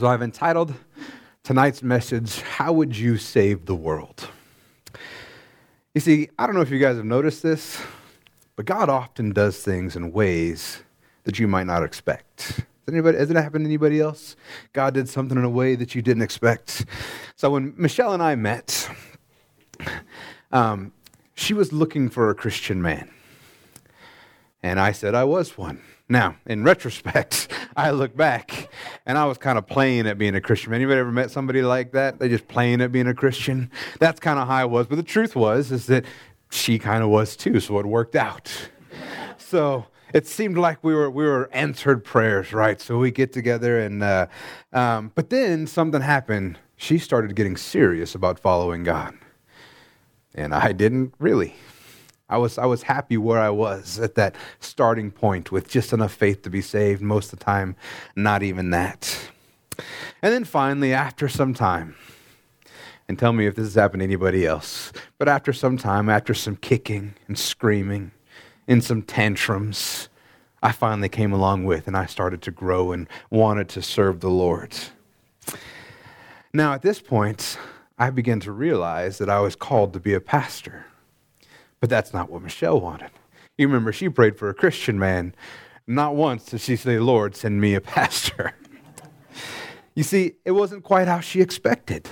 So 0.00 0.06
I've 0.06 0.22
entitled 0.22 0.72
tonight's 1.42 1.82
message, 1.82 2.40
How 2.40 2.72
Would 2.72 2.96
You 2.96 3.18
Save 3.18 3.66
the 3.66 3.74
World? 3.74 4.30
You 5.92 6.00
see, 6.00 6.30
I 6.38 6.46
don't 6.46 6.54
know 6.54 6.62
if 6.62 6.70
you 6.70 6.78
guys 6.78 6.96
have 6.96 7.04
noticed 7.04 7.42
this, 7.42 7.78
but 8.56 8.64
God 8.64 8.88
often 8.88 9.32
does 9.34 9.62
things 9.62 9.96
in 9.96 10.10
ways 10.10 10.82
that 11.24 11.38
you 11.38 11.46
might 11.46 11.66
not 11.66 11.82
expect. 11.82 12.40
Has, 12.86 12.94
anybody, 12.94 13.18
has 13.18 13.30
it 13.30 13.36
happened 13.36 13.66
to 13.66 13.68
anybody 13.68 14.00
else? 14.00 14.36
God 14.72 14.94
did 14.94 15.06
something 15.06 15.36
in 15.36 15.44
a 15.44 15.50
way 15.50 15.74
that 15.74 15.94
you 15.94 16.00
didn't 16.00 16.22
expect. 16.22 16.86
So 17.36 17.50
when 17.50 17.74
Michelle 17.76 18.14
and 18.14 18.22
I 18.22 18.36
met, 18.36 18.88
um, 20.50 20.92
she 21.34 21.52
was 21.52 21.74
looking 21.74 22.08
for 22.08 22.30
a 22.30 22.34
Christian 22.34 22.80
man. 22.80 23.10
And 24.62 24.80
I 24.80 24.92
said 24.92 25.14
I 25.14 25.24
was 25.24 25.58
one. 25.58 25.82
Now, 26.08 26.36
in 26.46 26.64
retrospect, 26.64 27.48
I 27.80 27.92
look 27.92 28.14
back 28.14 28.68
and 29.06 29.16
I 29.16 29.24
was 29.24 29.38
kind 29.38 29.56
of 29.56 29.66
playing 29.66 30.06
at 30.06 30.18
being 30.18 30.34
a 30.34 30.40
Christian. 30.40 30.74
Anybody 30.74 31.00
ever 31.00 31.10
met 31.10 31.30
somebody 31.30 31.62
like 31.62 31.92
that? 31.92 32.18
They 32.18 32.28
just 32.28 32.46
playing 32.46 32.82
at 32.82 32.92
being 32.92 33.06
a 33.06 33.14
Christian. 33.14 33.70
That's 33.98 34.20
kind 34.20 34.38
of 34.38 34.48
how 34.48 34.56
I 34.56 34.64
was. 34.66 34.86
But 34.86 34.96
the 34.96 35.02
truth 35.02 35.34
was 35.34 35.72
is 35.72 35.86
that 35.86 36.04
she 36.50 36.78
kind 36.78 37.02
of 37.02 37.08
was 37.08 37.36
too, 37.36 37.58
so 37.58 37.78
it 37.78 37.86
worked 37.86 38.16
out. 38.16 38.52
So 39.38 39.86
it 40.12 40.26
seemed 40.26 40.58
like 40.58 40.84
we 40.84 40.94
were 40.94 41.10
we 41.10 41.24
were 41.24 41.48
answered 41.54 42.04
prayers, 42.04 42.52
right? 42.52 42.78
So 42.78 42.98
we 42.98 43.10
get 43.10 43.32
together 43.32 43.80
and, 43.80 44.02
uh, 44.02 44.26
um, 44.74 45.12
but 45.14 45.30
then 45.30 45.66
something 45.66 46.02
happened. 46.02 46.58
She 46.76 46.98
started 46.98 47.34
getting 47.34 47.56
serious 47.56 48.14
about 48.14 48.38
following 48.38 48.84
God, 48.84 49.16
and 50.34 50.54
I 50.54 50.72
didn't 50.72 51.14
really. 51.18 51.54
I 52.30 52.38
was, 52.38 52.56
I 52.56 52.64
was 52.66 52.84
happy 52.84 53.16
where 53.16 53.40
I 53.40 53.50
was 53.50 53.98
at 53.98 54.14
that 54.14 54.36
starting 54.60 55.10
point 55.10 55.50
with 55.50 55.68
just 55.68 55.92
enough 55.92 56.12
faith 56.12 56.42
to 56.42 56.50
be 56.50 56.62
saved. 56.62 57.02
Most 57.02 57.32
of 57.32 57.40
the 57.40 57.44
time, 57.44 57.76
not 58.14 58.42
even 58.42 58.70
that. 58.70 59.30
And 60.22 60.32
then 60.32 60.44
finally, 60.44 60.94
after 60.94 61.28
some 61.28 61.52
time, 61.52 61.96
and 63.08 63.18
tell 63.18 63.32
me 63.32 63.46
if 63.46 63.56
this 63.56 63.66
has 63.66 63.74
happened 63.74 64.00
to 64.00 64.04
anybody 64.04 64.46
else, 64.46 64.92
but 65.18 65.28
after 65.28 65.52
some 65.52 65.76
time, 65.76 66.08
after 66.08 66.32
some 66.32 66.54
kicking 66.54 67.14
and 67.26 67.36
screaming 67.36 68.12
and 68.68 68.84
some 68.84 69.02
tantrums, 69.02 70.08
I 70.62 70.70
finally 70.70 71.08
came 71.08 71.32
along 71.32 71.64
with 71.64 71.88
and 71.88 71.96
I 71.96 72.06
started 72.06 72.42
to 72.42 72.52
grow 72.52 72.92
and 72.92 73.08
wanted 73.28 73.68
to 73.70 73.82
serve 73.82 74.20
the 74.20 74.30
Lord. 74.30 74.76
Now, 76.52 76.72
at 76.74 76.82
this 76.82 77.00
point, 77.00 77.58
I 77.98 78.10
began 78.10 78.38
to 78.40 78.52
realize 78.52 79.18
that 79.18 79.28
I 79.28 79.40
was 79.40 79.56
called 79.56 79.92
to 79.94 80.00
be 80.00 80.14
a 80.14 80.20
pastor. 80.20 80.86
But 81.80 81.90
that's 81.90 82.12
not 82.12 82.30
what 82.30 82.42
Michelle 82.42 82.80
wanted. 82.80 83.10
You 83.56 83.66
remember, 83.66 83.92
she 83.92 84.08
prayed 84.08 84.38
for 84.38 84.48
a 84.48 84.54
Christian 84.54 84.98
man. 84.98 85.34
Not 85.86 86.14
once 86.14 86.46
did 86.46 86.60
she 86.60 86.76
say, 86.76 86.98
Lord, 86.98 87.34
send 87.34 87.60
me 87.60 87.74
a 87.74 87.80
pastor. 87.96 88.54
you 89.94 90.02
see, 90.02 90.34
it 90.44 90.52
wasn't 90.52 90.84
quite 90.84 91.08
how 91.08 91.20
she 91.20 91.40
expected. 91.40 92.08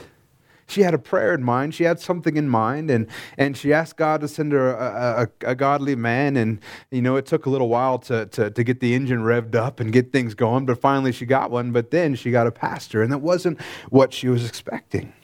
She 0.66 0.82
had 0.82 0.92
a 0.92 0.98
prayer 0.98 1.32
in 1.32 1.42
mind. 1.42 1.74
She 1.74 1.84
had 1.84 1.98
something 1.98 2.36
in 2.36 2.46
mind, 2.46 2.90
and, 2.90 3.06
and 3.38 3.56
she 3.56 3.72
asked 3.72 3.96
God 3.96 4.20
to 4.20 4.28
send 4.28 4.52
her 4.52 4.74
a, 4.74 5.30
a, 5.42 5.52
a 5.52 5.54
godly 5.54 5.96
man. 5.96 6.36
And, 6.36 6.60
you 6.90 7.00
know, 7.00 7.16
it 7.16 7.24
took 7.24 7.46
a 7.46 7.50
little 7.50 7.70
while 7.70 7.98
to, 8.00 8.26
to, 8.26 8.50
to 8.50 8.64
get 8.64 8.80
the 8.80 8.94
engine 8.94 9.20
revved 9.20 9.54
up 9.54 9.80
and 9.80 9.90
get 9.90 10.12
things 10.12 10.34
going, 10.34 10.66
but 10.66 10.78
finally 10.78 11.10
she 11.10 11.24
got 11.24 11.50
one. 11.50 11.72
But 11.72 11.90
then 11.90 12.14
she 12.14 12.30
got 12.30 12.46
a 12.46 12.52
pastor, 12.52 13.02
and 13.02 13.10
that 13.10 13.18
wasn't 13.18 13.58
what 13.88 14.12
she 14.12 14.28
was 14.28 14.46
expecting. 14.46 15.14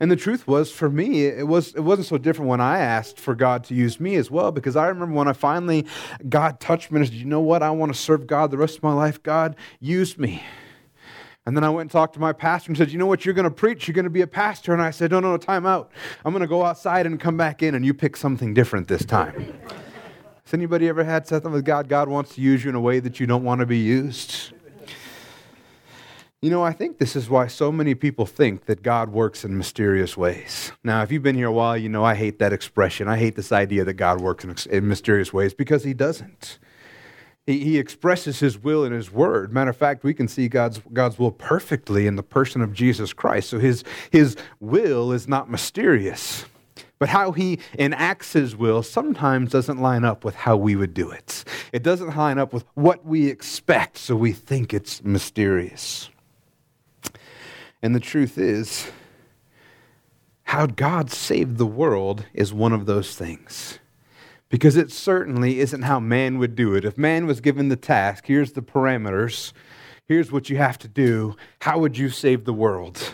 And 0.00 0.10
the 0.10 0.16
truth 0.16 0.46
was, 0.46 0.70
for 0.70 0.88
me, 0.88 1.26
it, 1.26 1.48
was, 1.48 1.74
it 1.74 1.80
wasn't 1.80 2.06
so 2.06 2.18
different 2.18 2.48
when 2.48 2.60
I 2.60 2.78
asked 2.78 3.18
for 3.18 3.34
God 3.34 3.64
to 3.64 3.74
use 3.74 3.98
me 3.98 4.14
as 4.14 4.30
well, 4.30 4.52
because 4.52 4.76
I 4.76 4.86
remember 4.86 5.14
when 5.16 5.26
I 5.26 5.32
finally, 5.32 5.86
God 6.28 6.60
touched 6.60 6.92
me 6.92 7.00
and 7.00 7.08
said, 7.08 7.16
you 7.16 7.24
know 7.24 7.40
what? 7.40 7.64
I 7.64 7.70
want 7.70 7.92
to 7.92 7.98
serve 7.98 8.26
God 8.26 8.52
the 8.52 8.58
rest 8.58 8.76
of 8.76 8.84
my 8.84 8.92
life. 8.92 9.20
God, 9.22 9.56
use 9.80 10.16
me. 10.16 10.42
And 11.46 11.56
then 11.56 11.64
I 11.64 11.70
went 11.70 11.80
and 11.80 11.90
talked 11.90 12.12
to 12.12 12.20
my 12.20 12.34
pastor 12.34 12.70
and 12.70 12.76
said, 12.76 12.92
You 12.92 12.98
know 12.98 13.06
what? 13.06 13.24
You're 13.24 13.32
going 13.32 13.44
to 13.44 13.50
preach. 13.50 13.88
You're 13.88 13.94
going 13.94 14.04
to 14.04 14.10
be 14.10 14.20
a 14.20 14.26
pastor. 14.26 14.74
And 14.74 14.82
I 14.82 14.90
said, 14.90 15.12
No, 15.12 15.18
no, 15.18 15.30
no, 15.30 15.38
time 15.38 15.64
out. 15.64 15.90
I'm 16.22 16.34
going 16.34 16.42
to 16.42 16.46
go 16.46 16.62
outside 16.62 17.06
and 17.06 17.18
come 17.18 17.38
back 17.38 17.62
in, 17.62 17.74
and 17.74 17.86
you 17.86 17.94
pick 17.94 18.18
something 18.18 18.52
different 18.52 18.86
this 18.86 19.02
time. 19.02 19.58
Has 20.44 20.52
anybody 20.52 20.88
ever 20.88 21.04
had 21.04 21.26
something 21.26 21.50
with 21.50 21.64
God? 21.64 21.88
God 21.88 22.10
wants 22.10 22.34
to 22.34 22.42
use 22.42 22.64
you 22.64 22.68
in 22.68 22.76
a 22.76 22.80
way 22.80 23.00
that 23.00 23.18
you 23.18 23.26
don't 23.26 23.44
want 23.44 23.60
to 23.60 23.66
be 23.66 23.78
used? 23.78 24.52
You 26.40 26.50
know, 26.50 26.62
I 26.62 26.72
think 26.72 26.98
this 26.98 27.16
is 27.16 27.28
why 27.28 27.48
so 27.48 27.72
many 27.72 27.96
people 27.96 28.24
think 28.24 28.66
that 28.66 28.84
God 28.84 29.10
works 29.10 29.44
in 29.44 29.58
mysterious 29.58 30.16
ways. 30.16 30.70
Now, 30.84 31.02
if 31.02 31.10
you've 31.10 31.24
been 31.24 31.34
here 31.34 31.48
a 31.48 31.52
while, 31.52 31.76
you 31.76 31.88
know 31.88 32.04
I 32.04 32.14
hate 32.14 32.38
that 32.38 32.52
expression. 32.52 33.08
I 33.08 33.16
hate 33.16 33.34
this 33.34 33.50
idea 33.50 33.84
that 33.84 33.94
God 33.94 34.20
works 34.20 34.44
in, 34.44 34.54
in 34.70 34.86
mysterious 34.86 35.32
ways 35.32 35.52
because 35.52 35.82
He 35.82 35.94
doesn't. 35.94 36.60
He, 37.44 37.64
he 37.64 37.78
expresses 37.78 38.38
His 38.38 38.56
will 38.56 38.84
in 38.84 38.92
His 38.92 39.10
Word. 39.10 39.52
Matter 39.52 39.70
of 39.70 39.76
fact, 39.76 40.04
we 40.04 40.14
can 40.14 40.28
see 40.28 40.46
God's, 40.46 40.80
God's 40.92 41.18
will 41.18 41.32
perfectly 41.32 42.06
in 42.06 42.14
the 42.14 42.22
person 42.22 42.62
of 42.62 42.72
Jesus 42.72 43.12
Christ. 43.12 43.48
So 43.48 43.58
His, 43.58 43.82
his 44.12 44.36
will 44.60 45.10
is 45.10 45.26
not 45.26 45.50
mysterious. 45.50 46.44
But 47.00 47.08
how 47.08 47.32
he 47.32 47.58
enacts 47.76 48.32
his 48.32 48.54
will 48.54 48.84
sometimes 48.84 49.50
doesn't 49.50 49.80
line 49.80 50.04
up 50.04 50.24
with 50.24 50.34
how 50.36 50.56
we 50.56 50.76
would 50.76 50.94
do 50.94 51.10
it. 51.10 51.44
It 51.72 51.82
doesn't 51.82 52.16
line 52.16 52.38
up 52.38 52.52
with 52.52 52.64
what 52.74 53.04
we 53.04 53.28
expect, 53.28 53.98
so 53.98 54.16
we 54.16 54.32
think 54.32 54.74
it's 54.74 55.02
mysterious. 55.04 56.10
And 57.82 57.94
the 57.94 58.00
truth 58.00 58.38
is, 58.38 58.90
how 60.44 60.66
God 60.66 61.10
saved 61.10 61.58
the 61.58 61.66
world 61.66 62.24
is 62.32 62.52
one 62.52 62.72
of 62.72 62.86
those 62.86 63.14
things. 63.14 63.78
Because 64.48 64.76
it 64.76 64.90
certainly 64.90 65.60
isn't 65.60 65.82
how 65.82 66.00
man 66.00 66.38
would 66.38 66.56
do 66.56 66.74
it. 66.74 66.84
If 66.84 66.96
man 66.96 67.26
was 67.26 67.42
given 67.42 67.68
the 67.68 67.76
task, 67.76 68.26
here's 68.26 68.52
the 68.52 68.62
parameters, 68.62 69.52
here's 70.06 70.32
what 70.32 70.48
you 70.48 70.56
have 70.56 70.78
to 70.78 70.88
do, 70.88 71.36
how 71.60 71.78
would 71.78 71.98
you 71.98 72.08
save 72.08 72.46
the 72.46 72.54
world? 72.54 73.12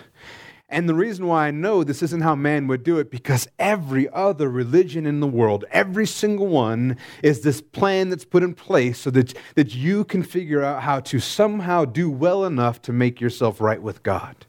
And 0.68 0.88
the 0.88 0.94
reason 0.94 1.26
why 1.26 1.48
I 1.48 1.50
know 1.50 1.84
this 1.84 2.02
isn't 2.02 2.22
how 2.22 2.34
man 2.34 2.66
would 2.68 2.84
do 2.84 2.98
it, 2.98 3.10
because 3.10 3.48
every 3.58 4.08
other 4.10 4.48
religion 4.48 5.04
in 5.04 5.20
the 5.20 5.26
world, 5.26 5.64
every 5.70 6.06
single 6.06 6.46
one, 6.46 6.96
is 7.22 7.40
this 7.40 7.60
plan 7.60 8.10
that's 8.10 8.24
put 8.24 8.42
in 8.42 8.54
place 8.54 8.98
so 8.98 9.10
that, 9.10 9.34
that 9.56 9.74
you 9.74 10.04
can 10.04 10.22
figure 10.22 10.62
out 10.62 10.82
how 10.82 11.00
to 11.00 11.20
somehow 11.20 11.84
do 11.84 12.08
well 12.08 12.44
enough 12.44 12.80
to 12.82 12.92
make 12.92 13.20
yourself 13.20 13.60
right 13.60 13.82
with 13.82 14.02
God. 14.02 14.46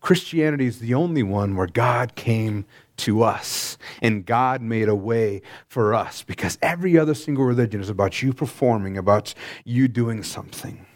Christianity 0.00 0.66
is 0.66 0.78
the 0.78 0.94
only 0.94 1.22
one 1.22 1.56
where 1.56 1.66
God 1.66 2.14
came 2.14 2.64
to 2.98 3.22
us 3.22 3.78
and 4.00 4.26
God 4.26 4.60
made 4.60 4.88
a 4.88 4.94
way 4.94 5.42
for 5.66 5.94
us 5.94 6.22
because 6.22 6.58
every 6.62 6.98
other 6.98 7.14
single 7.14 7.44
religion 7.44 7.80
is 7.80 7.88
about 7.88 8.22
you 8.22 8.32
performing, 8.32 8.96
about 8.96 9.34
you 9.64 9.88
doing 9.88 10.22
something. 10.22 10.86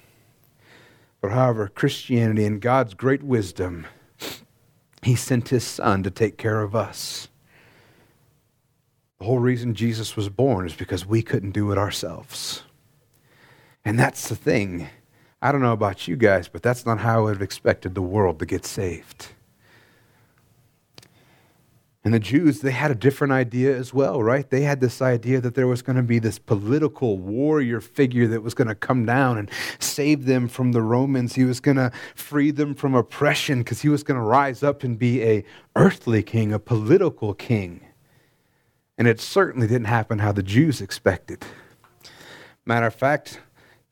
But 1.21 1.33
however, 1.33 1.69
Christianity 1.69 2.45
in 2.45 2.59
God's 2.59 2.95
great 2.95 3.23
wisdom, 3.23 3.87
He 5.03 5.15
sent 5.15 5.49
His 5.49 5.65
Son 5.65 6.03
to 6.03 6.11
take 6.11 6.37
care 6.37 6.63
of 6.63 6.75
us. 6.75 7.29
The 9.19 9.27
whole 9.27 9.39
reason 9.39 9.75
Jesus 9.75 10.17
was 10.17 10.29
born 10.29 10.67
is 10.67 10.75
because 10.75 11.07
we 11.07 11.23
couldn't 11.23 11.53
do 11.53 11.71
it 11.71 11.79
ourselves. 11.79 12.65
And 13.85 13.99
that's 13.99 14.29
the 14.29 14.35
thing 14.35 14.89
I 15.43 15.51
don't 15.51 15.61
know 15.61 15.73
about 15.73 16.07
you 16.07 16.15
guys, 16.15 16.47
but 16.47 16.63
that's 16.63 16.87
not 16.87 17.01
how 17.01 17.19
I 17.19 17.23
would 17.25 17.35
have 17.35 17.43
expected 17.43 17.97
the 17.97 18.03
world 18.03 18.39
to 18.39 18.47
get 18.47 18.65
saved. 18.65 19.31
And 22.05 22.15
the 22.15 22.21
Jews, 22.21 22.61
they 22.61 22.71
had 22.71 22.91
a 22.91 22.97
different 22.97 23.33
idea 23.33 23.77
as 23.77 23.93
well, 23.93 24.23
right? 24.23 24.49
They 24.49 24.63
had 24.63 24.81
this 24.81 25.03
idea 25.03 25.41
that 25.41 25.55
there 25.55 25.67
was 25.67 25.83
going 25.83 25.97
to 25.97 26.03
be 26.03 26.19
this 26.19 26.39
political 26.39 27.19
warrior 27.19 27.81
figure 27.81 28.27
that 28.29 28.43
was 28.43 28.55
going 28.55 28.69
to 28.69 28.75
come 28.75 29.05
down 29.05 29.37
and 29.37 29.51
save 29.79 30.27
them 30.27 30.49
from 30.49 30.73
the 30.73 30.83
Romans. 30.83 31.35
He 31.35 31.45
was 31.45 31.61
going 31.61 31.77
to 31.77 31.93
free 32.15 32.51
them 32.51 32.75
from 32.75 32.95
oppression 32.95 33.61
because 33.61 33.83
he 33.83 33.89
was 33.89 34.03
going 34.03 34.19
to 34.19 34.25
rise 34.25 34.63
up 34.63 34.83
and 34.83 34.99
be 34.99 35.23
a 35.23 35.45
earthly 35.77 36.23
king, 36.23 36.53
a 36.53 36.59
political 36.59 37.35
king. 37.35 37.87
And 38.99 39.07
it 39.09 39.21
certainly 39.21 39.67
didn't 39.67 39.87
happen 39.87 40.19
how 40.21 40.33
the 40.33 40.43
Jews 40.43 40.81
expected. 40.81 41.45
Matter 42.65 42.87
of 42.87 42.95
fact, 42.95 43.41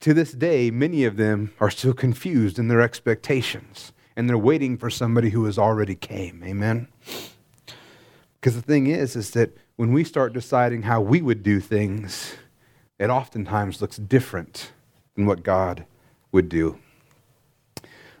to 0.01 0.13
this 0.13 0.31
day, 0.31 0.71
many 0.71 1.05
of 1.05 1.15
them 1.15 1.53
are 1.59 1.69
still 1.69 1.93
confused 1.93 2.59
in 2.59 2.67
their 2.67 2.81
expectations, 2.81 3.93
and 4.15 4.27
they're 4.27 4.37
waiting 4.37 4.77
for 4.77 4.89
somebody 4.89 5.29
who 5.29 5.45
has 5.45 5.57
already 5.57 5.95
came. 5.95 6.43
Amen? 6.43 6.87
Because 8.39 8.55
the 8.55 8.61
thing 8.61 8.87
is, 8.87 9.15
is 9.15 9.31
that 9.31 9.55
when 9.75 9.93
we 9.93 10.03
start 10.03 10.33
deciding 10.33 10.83
how 10.83 11.01
we 11.01 11.21
would 11.21 11.43
do 11.43 11.59
things, 11.59 12.35
it 12.99 13.09
oftentimes 13.09 13.81
looks 13.81 13.97
different 13.97 14.71
than 15.15 15.25
what 15.25 15.43
God 15.43 15.85
would 16.31 16.49
do. 16.49 16.79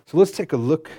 So 0.05 0.17
let's 0.17 0.31
take 0.31 0.53
a 0.53 0.57
look 0.57 0.91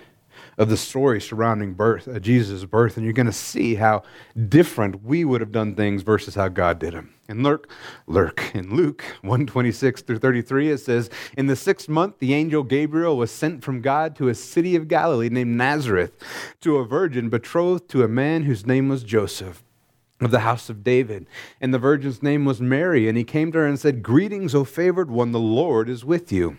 of 0.59 0.69
the 0.69 0.77
story 0.77 1.21
surrounding 1.21 1.75
birth, 1.75 2.09
uh, 2.09 2.19
Jesus' 2.19 2.65
birth, 2.65 2.97
and 2.97 3.05
you're 3.05 3.13
going 3.13 3.27
to 3.27 3.33
see 3.33 3.77
how 3.77 4.03
different 4.49 5.05
we 5.05 5.25
would 5.25 5.41
have 5.41 5.53
done 5.53 5.75
things 5.75 6.03
versus 6.03 6.35
how 6.35 6.49
God 6.49 6.79
did 6.79 6.95
them. 6.95 7.15
And 7.33 7.43
lurk, 7.43 7.71
lurk. 8.07 8.55
In 8.55 8.77
Luke 8.77 9.03
126 9.23 10.03
through 10.03 10.19
33, 10.19 10.71
it 10.71 10.79
says, 10.79 11.09
In 11.35 11.47
the 11.47 11.57
sixth 11.57 11.89
month, 11.89 12.19
the 12.19 12.35
angel 12.35 12.63
Gabriel 12.63 13.17
was 13.17 13.31
sent 13.31 13.65
from 13.65 13.81
God 13.81 14.15
to 14.17 14.29
a 14.29 14.35
city 14.35 14.77
of 14.77 14.87
Galilee 14.87 15.31
named 15.31 15.57
Nazareth 15.57 16.13
to 16.61 16.77
a 16.77 16.85
virgin 16.85 17.31
betrothed 17.31 17.89
to 17.89 18.03
a 18.03 18.09
man 18.09 18.43
whose 18.43 18.67
name 18.67 18.91
was 18.91 19.03
Joseph 19.03 19.65
of 20.21 20.31
the 20.31 20.41
house 20.41 20.69
of 20.69 20.85
David. 20.85 21.27
And 21.59 21.73
the 21.73 21.79
virgin's 21.79 22.23
name 22.23 22.45
was 22.45 22.61
Mary. 22.61 23.09
And 23.09 23.17
he 23.17 23.25
came 23.25 23.51
to 23.53 23.59
her 23.61 23.67
and 23.67 23.81
said, 23.81 24.03
Greetings, 24.03 24.55
O 24.55 24.63
favored 24.63 25.11
one, 25.11 25.33
the 25.33 25.41
Lord 25.41 25.89
is 25.89 26.05
with 26.05 26.31
you. 26.31 26.59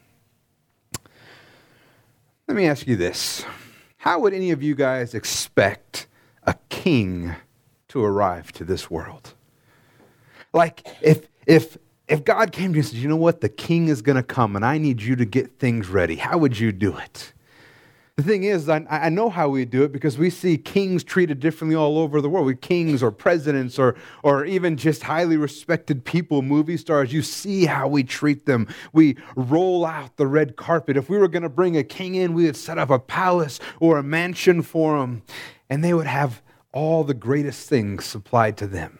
Let 2.51 2.57
me 2.57 2.67
ask 2.67 2.85
you 2.85 2.97
this 2.97 3.45
How 3.95 4.19
would 4.19 4.33
any 4.33 4.51
of 4.51 4.61
you 4.61 4.75
guys 4.75 5.13
expect 5.13 6.07
a 6.43 6.53
king 6.67 7.33
to 7.87 8.03
arrive 8.03 8.51
to 8.51 8.65
this 8.65 8.91
world? 8.91 9.35
Like, 10.51 10.85
if, 11.01 11.29
if, 11.47 11.77
if 12.09 12.25
God 12.25 12.51
came 12.51 12.73
to 12.73 12.75
you 12.75 12.81
and 12.81 12.85
said, 12.85 12.97
you 12.97 13.07
know 13.07 13.15
what, 13.15 13.39
the 13.39 13.47
king 13.47 13.87
is 13.87 14.01
going 14.01 14.17
to 14.17 14.23
come 14.23 14.57
and 14.57 14.65
I 14.65 14.79
need 14.79 15.01
you 15.01 15.15
to 15.15 15.23
get 15.23 15.59
things 15.59 15.87
ready, 15.87 16.17
how 16.17 16.37
would 16.39 16.59
you 16.59 16.73
do 16.73 16.97
it? 16.97 17.31
The 18.17 18.23
thing 18.23 18.43
is, 18.43 18.67
I, 18.67 18.85
I 18.89 19.09
know 19.09 19.29
how 19.29 19.47
we 19.49 19.63
do 19.63 19.83
it 19.83 19.91
because 19.91 20.17
we 20.17 20.29
see 20.29 20.57
kings 20.57 21.03
treated 21.03 21.39
differently 21.39 21.75
all 21.75 21.97
over 21.97 22.19
the 22.19 22.29
world. 22.29 22.45
We 22.45 22.55
kings 22.55 23.01
or 23.01 23.09
presidents 23.09 23.79
or, 23.79 23.95
or 24.21 24.45
even 24.45 24.75
just 24.75 25.03
highly 25.03 25.37
respected 25.37 26.03
people, 26.03 26.41
movie 26.41 26.77
stars. 26.77 27.13
You 27.13 27.21
see 27.21 27.65
how 27.65 27.87
we 27.87 28.03
treat 28.03 28.45
them. 28.45 28.67
We 28.91 29.17
roll 29.35 29.85
out 29.85 30.17
the 30.17 30.27
red 30.27 30.57
carpet. 30.57 30.97
If 30.97 31.09
we 31.09 31.17
were 31.17 31.29
going 31.29 31.43
to 31.43 31.49
bring 31.49 31.77
a 31.77 31.83
king 31.83 32.15
in, 32.15 32.33
we 32.33 32.45
would 32.45 32.57
set 32.57 32.77
up 32.77 32.89
a 32.89 32.99
palace 32.99 33.59
or 33.79 33.97
a 33.97 34.03
mansion 34.03 34.61
for 34.61 34.97
him, 35.01 35.21
and 35.69 35.83
they 35.83 35.93
would 35.93 36.07
have 36.07 36.41
all 36.73 37.03
the 37.05 37.13
greatest 37.13 37.69
things 37.69 38.05
supplied 38.05 38.57
to 38.57 38.67
them. 38.67 38.99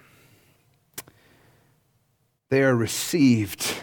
They 2.50 2.64
are 2.64 2.76
received 2.76 3.76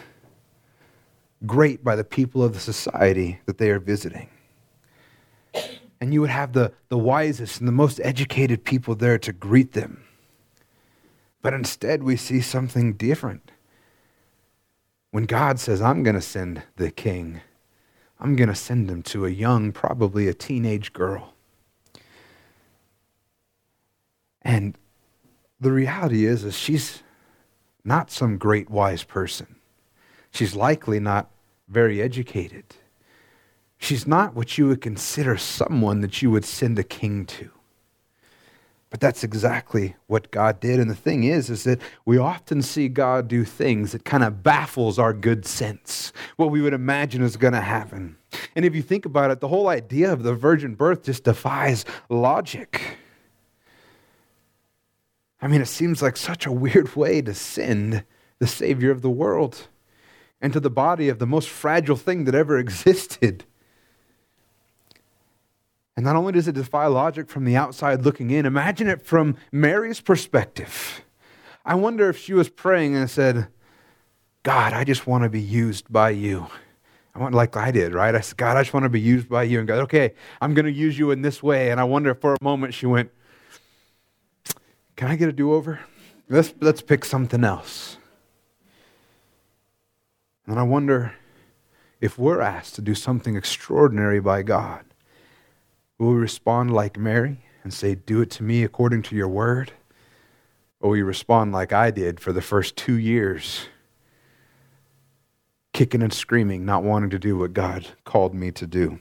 great 1.45 1.83
by 1.83 1.95
the 1.95 2.03
people 2.03 2.43
of 2.43 2.53
the 2.53 2.59
society 2.59 3.39
that 3.45 3.57
they 3.57 3.69
are 3.69 3.79
visiting 3.79 4.29
and 6.01 6.13
you 6.13 6.21
would 6.21 6.29
have 6.29 6.53
the, 6.53 6.71
the 6.87 6.97
wisest 6.97 7.59
and 7.59 7.67
the 7.67 7.73
most 7.73 7.99
educated 8.03 8.63
people 8.63 8.95
there 8.95 9.17
to 9.19 9.33
greet 9.33 9.73
them. 9.73 10.03
But 11.41 11.53
instead, 11.53 12.03
we 12.03 12.15
see 12.15 12.41
something 12.41 12.93
different. 12.93 13.51
When 15.11 15.23
God 15.23 15.59
says, 15.59 15.81
I'm 15.81 16.03
going 16.03 16.15
to 16.15 16.21
send 16.21 16.63
the 16.75 16.91
king, 16.91 17.41
I'm 18.19 18.35
going 18.35 18.49
to 18.49 18.55
send 18.55 18.89
him 18.89 19.01
to 19.03 19.25
a 19.25 19.29
young, 19.29 19.71
probably 19.71 20.27
a 20.27 20.33
teenage 20.33 20.93
girl. 20.93 21.33
And 24.41 24.77
the 25.59 25.71
reality 25.71 26.25
is, 26.25 26.43
is 26.43 26.57
she's 26.57 27.03
not 27.83 28.11
some 28.11 28.37
great 28.37 28.69
wise 28.69 29.03
person. 29.03 29.55
She's 30.31 30.55
likely 30.55 30.99
not 30.99 31.31
very 31.67 32.01
educated. 32.01 32.65
She's 33.79 34.05
not 34.05 34.35
what 34.35 34.57
you 34.57 34.67
would 34.67 34.81
consider 34.81 35.37
someone 35.37 36.01
that 36.01 36.21
you 36.21 36.29
would 36.29 36.45
send 36.45 36.77
a 36.77 36.83
king 36.83 37.25
to. 37.25 37.49
But 38.89 38.99
that's 38.99 39.23
exactly 39.23 39.95
what 40.07 40.31
God 40.31 40.59
did. 40.59 40.79
And 40.79 40.89
the 40.89 40.95
thing 40.95 41.23
is, 41.23 41.49
is 41.49 41.63
that 41.63 41.79
we 42.05 42.17
often 42.17 42.61
see 42.61 42.89
God 42.89 43.27
do 43.27 43.45
things 43.45 43.93
that 43.93 44.03
kind 44.03 44.23
of 44.23 44.43
baffles 44.43 44.99
our 44.99 45.13
good 45.13 45.45
sense, 45.45 46.11
what 46.37 46.51
we 46.51 46.61
would 46.61 46.73
imagine 46.73 47.21
is 47.21 47.37
going 47.37 47.53
to 47.53 47.61
happen. 47.61 48.17
And 48.55 48.65
if 48.65 48.75
you 48.75 48.81
think 48.81 49.05
about 49.05 49.31
it, 49.31 49.39
the 49.39 49.47
whole 49.47 49.69
idea 49.69 50.11
of 50.11 50.23
the 50.23 50.33
virgin 50.33 50.75
birth 50.75 51.03
just 51.03 51.23
defies 51.23 51.85
logic. 52.09 52.97
I 55.41 55.47
mean, 55.47 55.61
it 55.61 55.67
seems 55.67 56.01
like 56.01 56.17
such 56.17 56.45
a 56.45 56.51
weird 56.51 56.95
way 56.95 57.21
to 57.21 57.33
send 57.33 58.03
the 58.39 58.47
Savior 58.47 58.91
of 58.91 59.01
the 59.01 59.09
world 59.09 59.67
into 60.41 60.59
the 60.59 60.69
body 60.69 61.09
of 61.09 61.19
the 61.19 61.27
most 61.27 61.49
fragile 61.49 61.95
thing 61.95 62.25
that 62.25 62.35
ever 62.35 62.57
existed. 62.59 63.45
And 65.99 66.05
not 66.05 66.15
only 66.15 66.31
does 66.31 66.47
it 66.47 66.55
defy 66.55 66.85
logic 66.85 67.27
from 67.27 67.43
the 67.43 67.57
outside 67.57 68.05
looking 68.05 68.31
in, 68.31 68.45
imagine 68.45 68.87
it 68.87 69.05
from 69.05 69.35
Mary's 69.51 69.99
perspective. 69.99 71.03
I 71.65 71.75
wonder 71.75 72.07
if 72.07 72.17
she 72.17 72.33
was 72.33 72.47
praying 72.47 72.95
and 72.95 73.09
said, 73.09 73.49
God, 74.43 74.71
I 74.71 74.85
just 74.85 75.07
want 75.07 75.25
to 75.25 75.29
be 75.29 75.41
used 75.41 75.91
by 75.91 76.11
you. 76.11 76.47
I 77.13 77.19
want, 77.19 77.35
like 77.35 77.57
I 77.57 77.71
did, 77.71 77.93
right? 77.93 78.15
I 78.15 78.21
said, 78.21 78.37
God, 78.37 78.55
I 78.55 78.61
just 78.61 78.73
want 78.73 78.85
to 78.85 78.89
be 78.89 79.01
used 79.01 79.27
by 79.27 79.43
you. 79.43 79.59
And 79.59 79.67
God, 79.67 79.79
okay, 79.79 80.13
I'm 80.39 80.53
going 80.53 80.67
to 80.67 80.71
use 80.71 80.97
you 80.97 81.11
in 81.11 81.21
this 81.21 81.43
way. 81.43 81.69
And 81.69 81.81
I 81.81 81.83
wonder 81.83 82.11
if 82.11 82.21
for 82.21 82.33
a 82.33 82.41
moment 82.41 82.73
she 82.73 82.85
went, 82.85 83.11
Can 84.95 85.09
I 85.09 85.17
get 85.17 85.27
a 85.27 85.33
do 85.33 85.51
over? 85.51 85.81
Let's, 86.29 86.53
let's 86.61 86.81
pick 86.81 87.03
something 87.03 87.43
else. 87.43 87.97
And 90.47 90.57
I 90.57 90.63
wonder 90.63 91.15
if 91.99 92.17
we're 92.17 92.39
asked 92.39 92.75
to 92.75 92.81
do 92.81 92.95
something 92.95 93.35
extraordinary 93.35 94.21
by 94.21 94.43
God 94.43 94.85
Will 95.99 96.13
we 96.13 96.19
respond 96.19 96.73
like 96.73 96.97
Mary 96.97 97.41
and 97.63 97.73
say, 97.73 97.93
Do 97.93 98.21
it 98.21 98.31
to 98.31 98.43
me 98.43 98.63
according 98.63 99.03
to 99.03 99.15
your 99.15 99.27
word? 99.27 99.73
Or 100.79 100.89
will 100.89 100.93
we 100.93 101.01
respond 101.01 101.51
like 101.51 101.73
I 101.73 101.91
did 101.91 102.21
for 102.21 102.31
the 102.31 102.41
first 102.41 102.77
two 102.77 102.97
years, 102.97 103.67
kicking 105.73 106.01
and 106.01 106.13
screaming, 106.13 106.65
not 106.65 106.83
wanting 106.83 107.09
to 107.09 107.19
do 107.19 107.37
what 107.37 107.53
God 107.53 107.89
called 108.05 108.33
me 108.33 108.49
to 108.51 108.65
do? 108.65 108.99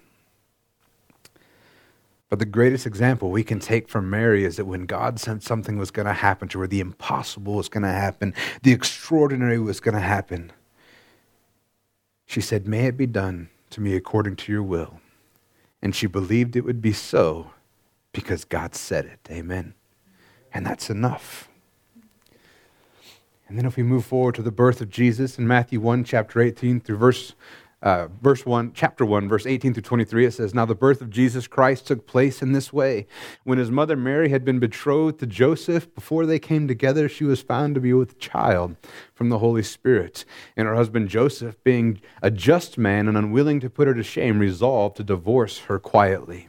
But 2.29 2.41
the 2.41 2.47
greatest 2.47 2.85
example 2.85 3.31
we 3.31 3.45
can 3.45 3.61
take 3.61 3.89
from 3.89 4.11
Mary 4.11 4.45
is 4.45 4.57
that 4.57 4.67
when 4.67 4.85
God 4.85 5.21
said 5.21 5.43
something 5.43 5.79
was 5.79 5.93
going 5.93 6.07
to 6.07 6.13
happen 6.13 6.49
to 6.49 6.61
her, 6.61 6.67
the 6.67 6.81
impossible 6.81 7.55
was 7.55 7.69
going 7.69 7.85
to 7.85 7.93
happen, 7.93 8.35
the 8.63 8.73
extraordinary 8.73 9.59
was 9.59 9.79
going 9.81 9.95
to 9.95 10.01
happen, 10.01 10.53
she 12.27 12.41
said, 12.41 12.67
May 12.67 12.87
it 12.87 12.97
be 12.97 13.07
done 13.07 13.49
to 13.71 13.81
me 13.81 13.95
according 13.95 14.35
to 14.37 14.53
your 14.53 14.65
will. 14.65 15.01
And 15.81 15.95
she 15.95 16.07
believed 16.07 16.57
it 16.57 16.65
would 16.65 16.83
be 16.83 16.93
so 16.93 17.53
because 18.13 18.45
God 18.45 18.75
said 18.75 19.05
it. 19.05 19.29
Amen. 19.31 19.75
And 20.53 20.67
that's 20.67 20.91
enough. 20.91 21.49
And 23.49 23.57
then 23.57 23.65
if 23.65 23.77
we 23.77 23.83
move 23.83 24.05
forward 24.05 24.35
to 24.35 24.43
the 24.43 24.51
birth 24.51 24.81
of 24.81 24.91
Jesus 24.91 25.39
in 25.39 25.47
Matthew 25.47 25.81
1, 25.81 26.05
chapter 26.05 26.41
18 26.41 26.81
through 26.81 26.99
verse 26.99 27.35
uh, 27.81 28.09
verse 28.21 28.45
1, 28.45 28.73
chapter 28.75 29.05
1, 29.05 29.29
verse 29.29 29.47
18 29.47 29.73
through 29.73 29.83
23, 29.83 30.27
it 30.27 30.33
says, 30.33 30.53
Now 30.53 30.65
the 30.65 30.75
birth 30.75 31.01
of 31.01 31.11
Jesus 31.11 31.47
Christ 31.47 31.87
took 31.87 32.07
place 32.07 32.43
in 32.43 32.53
this 32.53 32.73
way. 32.73 33.07
When 33.45 33.59
his 33.59 33.71
mother 33.71 33.97
Mary 33.97 34.31
had 34.31 34.45
been 34.45 34.59
betrothed 34.59 35.21
to 35.21 35.27
Joseph, 35.27 35.95
before 35.95 36.27
they 36.27 36.41
came 36.41 36.67
together, 36.67 37.09
she 37.09 37.25
was 37.25 37.41
found 37.41 37.77
to 37.77 37.81
be 37.81 37.93
with 37.93 38.19
child 38.19 38.77
from 39.15 39.29
the 39.29 39.39
Holy 39.39 39.63
Spirit. 39.63 40.25
And 40.57 40.67
her 40.67 40.75
husband 40.75 41.09
Joseph, 41.09 41.63
being 41.63 42.01
a 42.21 42.31
just 42.31 42.79
man 42.79 43.07
and 43.07 43.17
unwilling 43.17 43.61
to 43.61 43.71
put 43.71 43.87
her 43.87 43.95
to 43.95 44.03
shame, 44.03 44.41
resolved 44.41 44.97
to 44.97 45.05
divorce 45.05 45.59
her 45.61 45.79
quietly. 45.79 46.49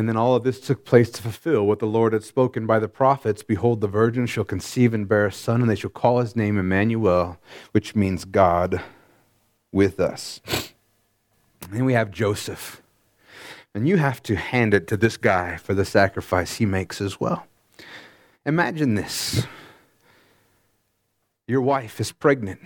And 0.00 0.08
then 0.08 0.16
all 0.16 0.34
of 0.34 0.44
this 0.44 0.58
took 0.60 0.86
place 0.86 1.10
to 1.10 1.20
fulfill 1.20 1.66
what 1.66 1.78
the 1.78 1.86
Lord 1.86 2.14
had 2.14 2.24
spoken 2.24 2.66
by 2.66 2.78
the 2.78 2.88
prophets 2.88 3.42
Behold, 3.42 3.82
the 3.82 3.86
virgin 3.86 4.24
shall 4.24 4.44
conceive 4.44 4.94
and 4.94 5.06
bear 5.06 5.26
a 5.26 5.30
son, 5.30 5.60
and 5.60 5.68
they 5.68 5.74
shall 5.74 5.90
call 5.90 6.20
his 6.20 6.34
name 6.34 6.56
Emmanuel, 6.56 7.38
which 7.72 7.94
means 7.94 8.24
God 8.24 8.80
with 9.70 10.00
us. 10.00 10.40
And 10.46 11.74
then 11.74 11.84
we 11.84 11.92
have 11.92 12.10
Joseph. 12.10 12.80
And 13.74 13.86
you 13.86 13.98
have 13.98 14.22
to 14.22 14.36
hand 14.36 14.72
it 14.72 14.86
to 14.86 14.96
this 14.96 15.18
guy 15.18 15.58
for 15.58 15.74
the 15.74 15.84
sacrifice 15.84 16.54
he 16.54 16.64
makes 16.64 17.02
as 17.02 17.20
well. 17.20 17.46
Imagine 18.46 18.94
this 18.94 19.46
your 21.46 21.60
wife 21.60 22.00
is 22.00 22.10
pregnant. 22.10 22.62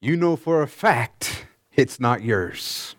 You 0.00 0.16
know 0.16 0.36
for 0.36 0.62
a 0.62 0.66
fact 0.66 1.44
it's 1.76 2.00
not 2.00 2.22
yours. 2.22 2.96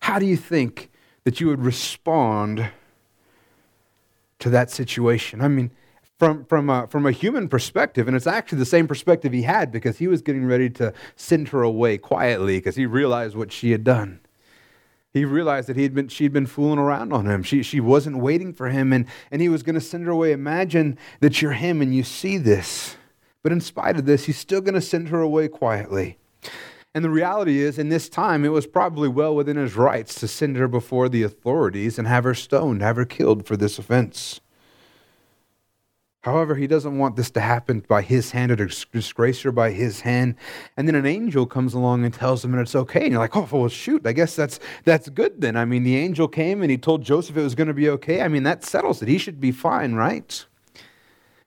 How 0.00 0.18
do 0.18 0.26
you 0.26 0.36
think 0.36 0.90
that 1.26 1.40
you 1.40 1.48
would 1.48 1.64
respond 1.64 2.70
to 4.38 4.48
that 4.48 4.70
situation. 4.70 5.40
I 5.40 5.48
mean, 5.48 5.72
from, 6.20 6.44
from, 6.44 6.70
a, 6.70 6.86
from 6.86 7.04
a 7.04 7.10
human 7.10 7.48
perspective, 7.48 8.06
and 8.06 8.16
it's 8.16 8.28
actually 8.28 8.58
the 8.58 8.64
same 8.64 8.86
perspective 8.86 9.32
he 9.32 9.42
had 9.42 9.72
because 9.72 9.98
he 9.98 10.06
was 10.06 10.22
getting 10.22 10.46
ready 10.46 10.70
to 10.70 10.94
send 11.16 11.48
her 11.48 11.62
away 11.62 11.98
quietly 11.98 12.58
because 12.58 12.76
he 12.76 12.86
realized 12.86 13.34
what 13.34 13.50
she 13.50 13.72
had 13.72 13.82
done. 13.82 14.20
he 15.12 15.24
realized 15.24 15.68
that 15.68 15.76
he'd 15.76 15.96
been, 15.96 16.06
she'd 16.06 16.32
been 16.32 16.46
fooling 16.46 16.78
around 16.78 17.12
on 17.12 17.26
him. 17.26 17.42
She, 17.42 17.64
she 17.64 17.80
wasn't 17.80 18.18
waiting 18.18 18.52
for 18.52 18.68
him, 18.68 18.92
and, 18.92 19.04
and 19.32 19.42
he 19.42 19.48
was 19.48 19.64
going 19.64 19.74
to 19.74 19.80
send 19.80 20.06
her 20.06 20.12
away. 20.12 20.30
Imagine 20.30 20.96
that 21.18 21.42
you're 21.42 21.54
him 21.54 21.82
and 21.82 21.92
you 21.92 22.04
see 22.04 22.38
this. 22.38 22.94
But 23.42 23.50
in 23.50 23.60
spite 23.60 23.96
of 23.96 24.06
this, 24.06 24.26
he's 24.26 24.38
still 24.38 24.60
going 24.60 24.74
to 24.74 24.80
send 24.80 25.08
her 25.08 25.22
away 25.22 25.48
quietly. 25.48 26.18
And 26.96 27.04
the 27.04 27.10
reality 27.10 27.58
is, 27.58 27.78
in 27.78 27.90
this 27.90 28.08
time, 28.08 28.42
it 28.42 28.52
was 28.52 28.66
probably 28.66 29.06
well 29.06 29.36
within 29.36 29.58
his 29.58 29.76
rights 29.76 30.14
to 30.14 30.26
send 30.26 30.56
her 30.56 30.66
before 30.66 31.10
the 31.10 31.24
authorities 31.24 31.98
and 31.98 32.08
have 32.08 32.24
her 32.24 32.32
stoned, 32.32 32.80
have 32.80 32.96
her 32.96 33.04
killed 33.04 33.46
for 33.46 33.54
this 33.54 33.78
offense. 33.78 34.40
However, 36.22 36.54
he 36.54 36.66
doesn't 36.66 36.96
want 36.96 37.16
this 37.16 37.30
to 37.32 37.40
happen 37.40 37.80
by 37.86 38.00
his 38.00 38.30
hand 38.30 38.50
or 38.50 38.56
disgrace 38.56 39.42
her 39.42 39.52
by 39.52 39.72
his 39.72 40.00
hand. 40.00 40.36
And 40.78 40.88
then 40.88 40.94
an 40.94 41.04
angel 41.04 41.44
comes 41.44 41.74
along 41.74 42.02
and 42.06 42.14
tells 42.14 42.42
him, 42.42 42.54
and 42.54 42.62
it's 42.62 42.74
okay. 42.74 43.02
And 43.02 43.10
you're 43.10 43.20
like, 43.20 43.36
oh, 43.36 43.46
well, 43.52 43.68
shoot, 43.68 44.06
I 44.06 44.12
guess 44.12 44.34
that's, 44.34 44.58
that's 44.84 45.10
good 45.10 45.42
then. 45.42 45.54
I 45.54 45.66
mean, 45.66 45.82
the 45.82 45.98
angel 45.98 46.28
came 46.28 46.62
and 46.62 46.70
he 46.70 46.78
told 46.78 47.04
Joseph 47.04 47.36
it 47.36 47.42
was 47.42 47.54
going 47.54 47.68
to 47.68 47.74
be 47.74 47.90
okay. 47.90 48.22
I 48.22 48.28
mean, 48.28 48.44
that 48.44 48.64
settles 48.64 49.02
it. 49.02 49.08
He 49.08 49.18
should 49.18 49.38
be 49.38 49.52
fine, 49.52 49.96
right? 49.96 50.46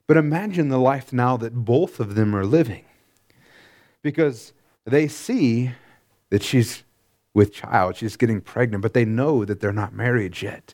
But 0.05 0.15
imagine 0.15 0.69
the 0.69 0.77
life 0.77 1.11
now 1.11 1.37
that 1.37 1.65
both 1.65 1.99
of 1.99 2.13
them 2.13 2.35
are 2.35 2.45
living. 2.45 2.85
Because 4.03 4.53
they 4.89 5.07
see 5.07 5.71
that 6.29 6.43
she's 6.43 6.83
with 7.33 7.53
child, 7.53 7.95
she's 7.95 8.17
getting 8.17 8.41
pregnant, 8.41 8.81
but 8.81 8.93
they 8.93 9.05
know 9.05 9.45
that 9.45 9.59
they're 9.59 9.71
not 9.71 9.93
married 9.93 10.41
yet. 10.41 10.73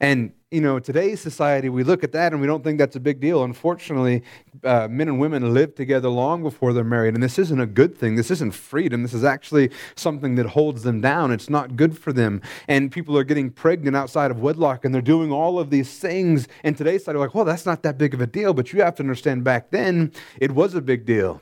And 0.00 0.32
you 0.52 0.60
know, 0.60 0.78
today's 0.78 1.18
society, 1.18 1.70
we 1.70 1.82
look 1.82 2.04
at 2.04 2.12
that 2.12 2.32
and 2.32 2.40
we 2.40 2.46
don't 2.46 2.62
think 2.62 2.78
that's 2.78 2.94
a 2.94 3.00
big 3.00 3.20
deal. 3.20 3.42
Unfortunately, 3.42 4.22
uh, 4.64 4.86
men 4.86 5.08
and 5.08 5.18
women 5.18 5.54
live 5.54 5.74
together 5.74 6.10
long 6.10 6.42
before 6.42 6.74
they're 6.74 6.84
married, 6.84 7.14
and 7.14 7.22
this 7.22 7.38
isn't 7.38 7.58
a 7.58 7.64
good 7.66 7.96
thing. 7.96 8.16
This 8.16 8.30
isn't 8.30 8.50
freedom. 8.52 9.02
This 9.02 9.14
is 9.14 9.24
actually 9.24 9.70
something 9.94 10.34
that 10.34 10.44
holds 10.44 10.82
them 10.82 11.00
down. 11.00 11.30
It's 11.30 11.48
not 11.48 11.74
good 11.74 11.98
for 11.98 12.12
them. 12.12 12.42
And 12.68 12.92
people 12.92 13.16
are 13.16 13.24
getting 13.24 13.50
pregnant 13.50 13.96
outside 13.96 14.30
of 14.30 14.40
wedlock, 14.40 14.84
and 14.84 14.94
they're 14.94 15.00
doing 15.00 15.32
all 15.32 15.58
of 15.58 15.70
these 15.70 15.98
things. 15.98 16.48
And 16.64 16.76
today's 16.76 17.00
society, 17.00 17.18
like, 17.18 17.34
well, 17.34 17.46
that's 17.46 17.64
not 17.64 17.82
that 17.84 17.96
big 17.96 18.12
of 18.12 18.20
a 18.20 18.26
deal. 18.26 18.52
But 18.52 18.74
you 18.74 18.82
have 18.82 18.96
to 18.96 19.02
understand 19.02 19.44
back 19.44 19.70
then, 19.70 20.12
it 20.38 20.52
was 20.52 20.74
a 20.74 20.82
big 20.82 21.06
deal. 21.06 21.40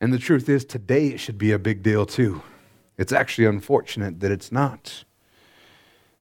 And 0.00 0.12
the 0.12 0.18
truth 0.18 0.48
is, 0.48 0.64
today 0.64 1.08
it 1.08 1.20
should 1.20 1.38
be 1.38 1.52
a 1.52 1.58
big 1.58 1.82
deal 1.82 2.06
too. 2.06 2.42
It's 2.96 3.12
actually 3.12 3.46
unfortunate 3.46 4.20
that 4.20 4.30
it's 4.30 4.50
not. 4.50 5.04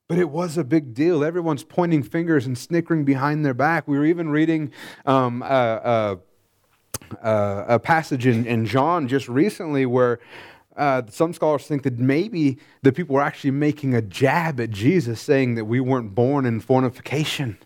But 0.07 0.17
it 0.17 0.29
was 0.29 0.57
a 0.57 0.63
big 0.63 0.93
deal. 0.93 1.24
Everyone's 1.24 1.63
pointing 1.63 2.03
fingers 2.03 2.45
and 2.45 2.57
snickering 2.57 3.05
behind 3.05 3.45
their 3.45 3.53
back. 3.53 3.88
We 3.88 3.98
were 3.98 4.05
even 4.05 4.29
reading 4.29 4.71
um, 5.05 5.43
a, 5.43 6.17
a, 7.21 7.65
a, 7.67 7.79
passage 7.79 8.25
in, 8.25 8.45
in 8.45 8.65
John 8.65 9.07
just 9.07 9.29
recently 9.29 9.86
where 9.86 10.19
uh, 10.75 11.03
some 11.09 11.33
scholars 11.33 11.67
think 11.67 11.83
that 11.83 12.00
maybe 12.00 12.57
the 12.81 12.91
people 12.91 13.15
were 13.15 13.21
actually 13.21 13.51
making 13.51 13.93
a 13.93 14.01
jab 14.01 14.59
at 14.59 14.71
Jesus, 14.71 15.21
saying 15.21 15.55
that 15.55 15.65
we 15.65 15.79
weren't 15.79 16.15
born 16.15 16.45
in 16.45 16.59
fornication, 16.59 17.57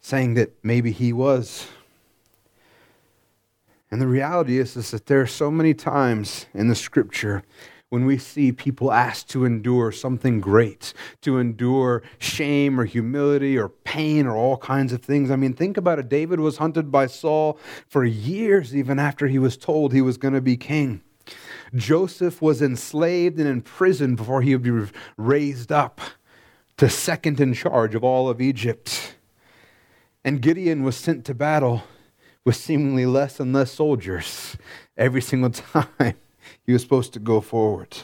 saying 0.00 0.34
that 0.34 0.52
maybe 0.62 0.90
he 0.90 1.12
was. 1.12 1.68
And 3.94 4.02
the 4.02 4.08
reality 4.08 4.58
is, 4.58 4.76
is 4.76 4.90
that 4.90 5.06
there 5.06 5.20
are 5.20 5.26
so 5.26 5.52
many 5.52 5.72
times 5.72 6.46
in 6.52 6.66
the 6.66 6.74
scripture 6.74 7.44
when 7.90 8.06
we 8.06 8.18
see 8.18 8.50
people 8.50 8.90
asked 8.90 9.30
to 9.30 9.44
endure 9.44 9.92
something 9.92 10.40
great, 10.40 10.92
to 11.20 11.38
endure 11.38 12.02
shame 12.18 12.80
or 12.80 12.86
humility 12.86 13.56
or 13.56 13.68
pain 13.68 14.26
or 14.26 14.34
all 14.34 14.56
kinds 14.56 14.92
of 14.92 15.00
things. 15.00 15.30
I 15.30 15.36
mean, 15.36 15.52
think 15.52 15.76
about 15.76 16.00
it. 16.00 16.08
David 16.08 16.40
was 16.40 16.56
hunted 16.56 16.90
by 16.90 17.06
Saul 17.06 17.56
for 17.86 18.04
years, 18.04 18.74
even 18.74 18.98
after 18.98 19.28
he 19.28 19.38
was 19.38 19.56
told 19.56 19.92
he 19.92 20.02
was 20.02 20.16
going 20.16 20.34
to 20.34 20.40
be 20.40 20.56
king. 20.56 21.00
Joseph 21.72 22.42
was 22.42 22.60
enslaved 22.60 23.38
and 23.38 23.46
in 23.46 23.62
prison 23.62 24.16
before 24.16 24.42
he 24.42 24.56
would 24.56 24.64
be 24.64 24.92
raised 25.16 25.70
up 25.70 26.00
to 26.78 26.88
second 26.88 27.38
in 27.38 27.54
charge 27.54 27.94
of 27.94 28.02
all 28.02 28.28
of 28.28 28.40
Egypt. 28.40 29.14
And 30.24 30.42
Gideon 30.42 30.82
was 30.82 30.96
sent 30.96 31.24
to 31.26 31.34
battle 31.34 31.84
with 32.44 32.56
seemingly 32.56 33.06
less 33.06 33.40
and 33.40 33.52
less 33.52 33.72
soldiers 33.72 34.56
every 34.96 35.22
single 35.22 35.50
time 35.50 36.14
he 36.64 36.72
was 36.72 36.82
supposed 36.82 37.12
to 37.14 37.18
go 37.18 37.40
forward. 37.40 37.96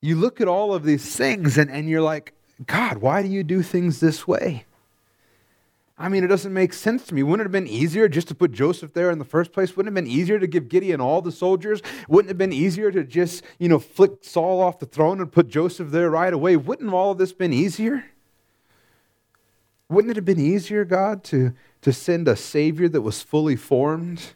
You 0.00 0.16
look 0.16 0.40
at 0.40 0.48
all 0.48 0.72
of 0.72 0.84
these 0.84 1.14
things 1.14 1.58
and, 1.58 1.70
and 1.70 1.88
you're 1.88 2.02
like, 2.02 2.32
God, 2.66 2.98
why 2.98 3.22
do 3.22 3.28
you 3.28 3.44
do 3.44 3.62
things 3.62 4.00
this 4.00 4.26
way? 4.26 4.64
I 5.98 6.08
mean, 6.08 6.24
it 6.24 6.28
doesn't 6.28 6.54
make 6.54 6.72
sense 6.72 7.04
to 7.06 7.14
me. 7.14 7.22
Wouldn't 7.22 7.42
it 7.42 7.44
have 7.44 7.52
been 7.52 7.66
easier 7.66 8.08
just 8.08 8.28
to 8.28 8.34
put 8.34 8.52
Joseph 8.52 8.94
there 8.94 9.10
in 9.10 9.18
the 9.18 9.24
first 9.24 9.52
place? 9.52 9.76
Wouldn't 9.76 9.94
it 9.94 9.98
have 9.98 10.04
been 10.04 10.10
easier 10.10 10.38
to 10.38 10.46
give 10.46 10.70
Gideon 10.70 10.98
all 10.98 11.20
the 11.20 11.30
soldiers? 11.30 11.82
Wouldn't 12.08 12.30
it 12.30 12.32
have 12.32 12.38
been 12.38 12.54
easier 12.54 12.90
to 12.90 13.04
just, 13.04 13.44
you 13.58 13.68
know, 13.68 13.78
flick 13.78 14.12
Saul 14.22 14.62
off 14.62 14.78
the 14.78 14.86
throne 14.86 15.20
and 15.20 15.30
put 15.30 15.48
Joseph 15.48 15.90
there 15.90 16.08
right 16.08 16.32
away? 16.32 16.56
Wouldn't 16.56 16.90
all 16.90 17.10
of 17.10 17.18
this 17.18 17.34
been 17.34 17.52
easier? 17.52 18.06
Wouldn't 19.90 20.12
it 20.12 20.16
have 20.16 20.24
been 20.24 20.40
easier, 20.40 20.86
God, 20.86 21.22
to, 21.24 21.52
to 21.82 21.92
send 21.92 22.28
a 22.28 22.36
Savior 22.36 22.88
that 22.88 23.02
was 23.02 23.22
fully 23.22 23.56
formed? 23.56 24.34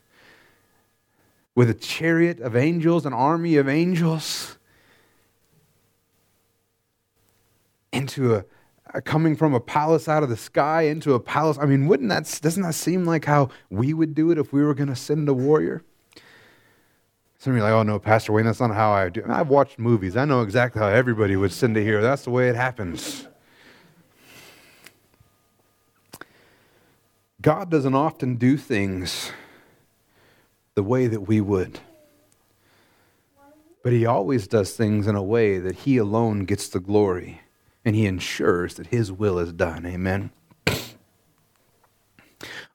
with 1.54 1.70
a 1.70 1.74
chariot 1.74 2.40
of 2.40 2.56
angels, 2.56 3.06
an 3.06 3.12
army 3.12 3.56
of 3.56 3.68
angels, 3.68 4.58
into 7.92 8.34
a, 8.34 8.44
a, 8.92 9.00
coming 9.00 9.36
from 9.36 9.54
a 9.54 9.60
palace 9.60 10.08
out 10.08 10.22
of 10.22 10.28
the 10.28 10.36
sky 10.36 10.82
into 10.82 11.14
a 11.14 11.20
palace. 11.20 11.56
I 11.60 11.66
mean, 11.66 11.86
wouldn't 11.86 12.08
that 12.08 12.40
doesn't 12.42 12.62
that 12.62 12.74
seem 12.74 13.04
like 13.04 13.24
how 13.24 13.50
we 13.70 13.94
would 13.94 14.14
do 14.14 14.30
it 14.32 14.38
if 14.38 14.52
we 14.52 14.62
were 14.64 14.74
going 14.74 14.88
to 14.88 14.96
send 14.96 15.28
a 15.28 15.34
warrior? 15.34 15.82
Some 17.38 17.52
of 17.52 17.58
you 17.58 17.64
are 17.64 17.70
like, 17.70 17.78
oh 17.78 17.82
no, 17.82 17.98
Pastor 17.98 18.32
Wayne, 18.32 18.46
that's 18.46 18.60
not 18.60 18.74
how 18.74 18.90
I 18.90 19.10
do. 19.10 19.22
I've 19.28 19.48
watched 19.48 19.78
movies. 19.78 20.16
I 20.16 20.24
know 20.24 20.40
exactly 20.40 20.80
how 20.80 20.88
everybody 20.88 21.36
would 21.36 21.52
send 21.52 21.76
a 21.76 21.82
hero. 21.82 22.00
That's 22.00 22.24
the 22.24 22.30
way 22.30 22.48
it 22.48 22.56
happens. 22.56 23.28
God 27.44 27.70
doesn't 27.70 27.94
often 27.94 28.36
do 28.36 28.56
things 28.56 29.30
the 30.76 30.82
way 30.82 31.06
that 31.08 31.28
we 31.28 31.42
would. 31.42 31.78
But 33.82 33.92
he 33.92 34.06
always 34.06 34.48
does 34.48 34.74
things 34.74 35.06
in 35.06 35.14
a 35.14 35.22
way 35.22 35.58
that 35.58 35.80
he 35.80 35.98
alone 35.98 36.46
gets 36.46 36.68
the 36.68 36.80
glory 36.80 37.42
and 37.84 37.94
he 37.94 38.06
ensures 38.06 38.76
that 38.76 38.86
his 38.86 39.12
will 39.12 39.38
is 39.38 39.52
done. 39.52 39.84
Amen. 39.84 40.30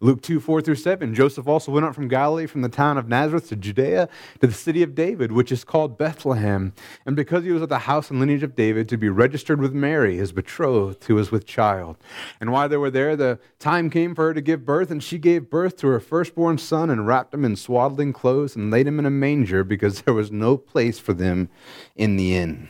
Luke 0.01 0.21
2, 0.21 0.39
4 0.39 0.61
through 0.61 0.75
7. 0.75 1.13
Joseph 1.13 1.45
also 1.45 1.73
went 1.73 1.85
up 1.85 1.93
from 1.93 2.07
Galilee, 2.07 2.45
from 2.45 2.61
the 2.61 2.69
town 2.69 2.97
of 2.97 3.09
Nazareth 3.09 3.49
to 3.49 3.57
Judea, 3.57 4.07
to 4.39 4.47
the 4.47 4.53
city 4.53 4.81
of 4.81 4.95
David, 4.95 5.33
which 5.33 5.51
is 5.51 5.65
called 5.65 5.97
Bethlehem. 5.97 6.71
And 7.05 7.17
because 7.17 7.43
he 7.43 7.51
was 7.51 7.61
of 7.61 7.67
the 7.67 7.79
house 7.79 8.09
and 8.09 8.17
lineage 8.17 8.43
of 8.43 8.55
David, 8.55 8.87
to 8.87 8.97
be 8.97 9.09
registered 9.09 9.59
with 9.59 9.73
Mary, 9.73 10.15
his 10.15 10.31
betrothed, 10.31 11.03
who 11.03 11.15
was 11.15 11.31
with 11.31 11.45
child. 11.45 11.97
And 12.39 12.53
while 12.53 12.69
they 12.69 12.77
were 12.77 12.89
there, 12.89 13.17
the 13.17 13.39
time 13.59 13.89
came 13.89 14.15
for 14.15 14.27
her 14.27 14.33
to 14.33 14.39
give 14.39 14.63
birth, 14.63 14.89
and 14.89 15.03
she 15.03 15.17
gave 15.17 15.49
birth 15.49 15.75
to 15.77 15.87
her 15.87 15.99
firstborn 15.99 16.59
son, 16.59 16.89
and 16.89 17.05
wrapped 17.05 17.33
him 17.33 17.43
in 17.43 17.57
swaddling 17.57 18.13
clothes, 18.13 18.55
and 18.55 18.71
laid 18.71 18.87
him 18.87 18.99
in 18.99 19.05
a 19.05 19.09
manger, 19.09 19.65
because 19.65 20.03
there 20.03 20.13
was 20.13 20.31
no 20.31 20.55
place 20.55 20.97
for 20.97 21.11
them 21.11 21.49
in 21.97 22.15
the 22.15 22.37
inn. 22.37 22.69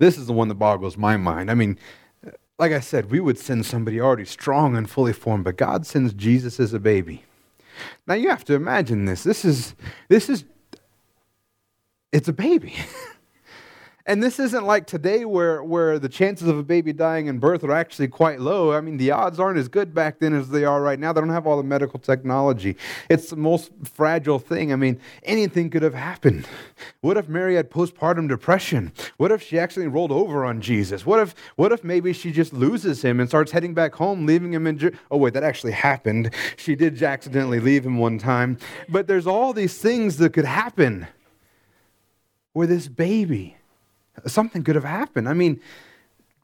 This 0.00 0.18
is 0.18 0.26
the 0.26 0.32
one 0.32 0.48
that 0.48 0.56
boggles 0.56 0.96
my 0.96 1.16
mind. 1.16 1.52
I 1.52 1.54
mean, 1.54 1.78
like 2.58 2.72
I 2.72 2.80
said, 2.80 3.10
we 3.10 3.20
would 3.20 3.38
send 3.38 3.66
somebody 3.66 4.00
already 4.00 4.24
strong 4.24 4.76
and 4.76 4.88
fully 4.88 5.12
formed, 5.12 5.44
but 5.44 5.56
God 5.56 5.86
sends 5.86 6.12
Jesus 6.12 6.60
as 6.60 6.72
a 6.72 6.78
baby. 6.78 7.24
Now 8.06 8.14
you 8.14 8.28
have 8.28 8.44
to 8.44 8.54
imagine 8.54 9.04
this. 9.04 9.24
This 9.24 9.44
is 9.44 9.74
this 10.08 10.28
is 10.28 10.44
it's 12.12 12.28
a 12.28 12.32
baby. 12.32 12.74
And 14.06 14.22
this 14.22 14.38
isn't 14.38 14.66
like 14.66 14.86
today 14.86 15.24
where, 15.24 15.64
where 15.64 15.98
the 15.98 16.10
chances 16.10 16.46
of 16.46 16.58
a 16.58 16.62
baby 16.62 16.92
dying 16.92 17.26
in 17.26 17.38
birth 17.38 17.64
are 17.64 17.72
actually 17.72 18.08
quite 18.08 18.38
low. 18.38 18.70
I 18.70 18.82
mean, 18.82 18.98
the 18.98 19.10
odds 19.10 19.40
aren't 19.40 19.58
as 19.58 19.68
good 19.68 19.94
back 19.94 20.18
then 20.18 20.34
as 20.34 20.50
they 20.50 20.66
are 20.66 20.82
right 20.82 20.98
now. 20.98 21.14
They 21.14 21.22
don't 21.22 21.30
have 21.30 21.46
all 21.46 21.56
the 21.56 21.62
medical 21.62 21.98
technology. 21.98 22.76
It's 23.08 23.30
the 23.30 23.36
most 23.36 23.70
fragile 23.82 24.38
thing. 24.38 24.74
I 24.74 24.76
mean, 24.76 25.00
anything 25.22 25.70
could 25.70 25.82
have 25.82 25.94
happened. 25.94 26.46
What 27.00 27.16
if 27.16 27.30
Mary 27.30 27.54
had 27.54 27.70
postpartum 27.70 28.28
depression? 28.28 28.92
What 29.16 29.32
if 29.32 29.42
she 29.42 29.58
actually 29.58 29.86
rolled 29.86 30.12
over 30.12 30.44
on 30.44 30.60
Jesus? 30.60 31.06
What 31.06 31.20
if, 31.20 31.34
what 31.56 31.72
if 31.72 31.82
maybe 31.82 32.12
she 32.12 32.30
just 32.30 32.52
loses 32.52 33.02
him 33.02 33.20
and 33.20 33.28
starts 33.28 33.52
heading 33.52 33.72
back 33.72 33.94
home, 33.94 34.26
leaving 34.26 34.52
him 34.52 34.66
in. 34.66 34.98
oh, 35.10 35.16
wait, 35.16 35.32
that 35.32 35.44
actually 35.44 35.72
happened. 35.72 36.30
She 36.58 36.74
did 36.74 37.02
accidentally 37.02 37.58
leave 37.58 37.86
him 37.86 37.96
one 37.96 38.18
time. 38.18 38.58
But 38.86 39.06
there's 39.06 39.26
all 39.26 39.54
these 39.54 39.78
things 39.78 40.18
that 40.18 40.34
could 40.34 40.44
happen 40.44 41.06
where 42.52 42.66
this 42.66 42.86
baby 42.86 43.56
something 44.26 44.62
could 44.62 44.74
have 44.74 44.84
happened. 44.84 45.28
I 45.28 45.34
mean, 45.34 45.60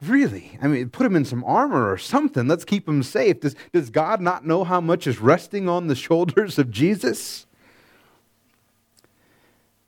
really, 0.01 0.57
I 0.61 0.67
mean, 0.67 0.89
put 0.89 1.05
him 1.05 1.15
in 1.15 1.25
some 1.25 1.43
armor 1.43 1.91
or 1.91 1.97
something. 1.97 2.47
Let's 2.47 2.65
keep 2.65 2.87
him 2.87 3.03
safe. 3.03 3.41
Does, 3.41 3.55
does 3.71 3.89
God 3.89 4.21
not 4.21 4.45
know 4.45 4.63
how 4.63 4.81
much 4.81 5.07
is 5.07 5.19
resting 5.19 5.69
on 5.69 5.87
the 5.87 5.95
shoulders 6.07 6.57
of 6.57 6.71
Jesus? 6.71 7.45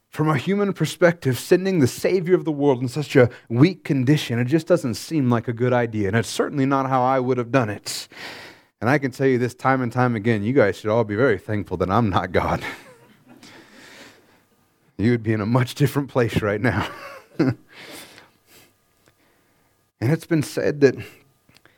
From 0.09 0.29
a 0.29 0.37
human 0.37 0.73
perspective, 0.73 1.39
sending 1.39 1.79
the 1.79 1.87
Savior 1.87 2.35
of 2.35 2.45
the 2.45 2.51
world 2.51 2.83
in 2.83 2.87
such 2.87 3.15
a 3.15 3.31
weak 3.49 3.83
condition, 3.83 4.37
it 4.37 4.45
just 4.45 4.67
doesn't 4.67 4.93
seem 4.93 5.27
like 5.27 5.47
a 5.47 5.53
good 5.53 5.73
idea. 5.73 6.07
And 6.07 6.15
it's 6.15 6.29
certainly 6.29 6.67
not 6.67 6.87
how 6.87 7.01
I 7.01 7.19
would 7.19 7.39
have 7.39 7.51
done 7.51 7.69
it. 7.69 8.07
And 8.79 8.91
I 8.91 8.99
can 8.99 9.09
tell 9.09 9.25
you 9.25 9.39
this 9.39 9.55
time 9.55 9.81
and 9.81 9.91
time 9.91 10.15
again 10.15 10.43
you 10.43 10.53
guys 10.53 10.77
should 10.77 10.91
all 10.91 11.03
be 11.03 11.15
very 11.15 11.39
thankful 11.39 11.77
that 11.77 11.89
I'm 11.89 12.11
not 12.11 12.31
God. 12.31 12.61
you 14.97 15.09
would 15.09 15.23
be 15.23 15.33
in 15.33 15.41
a 15.41 15.47
much 15.47 15.73
different 15.73 16.09
place 16.09 16.41
right 16.43 16.61
now. 16.61 16.87
and 17.39 17.57
it's 19.99 20.25
been 20.25 20.43
said 20.43 20.81
that 20.81 20.95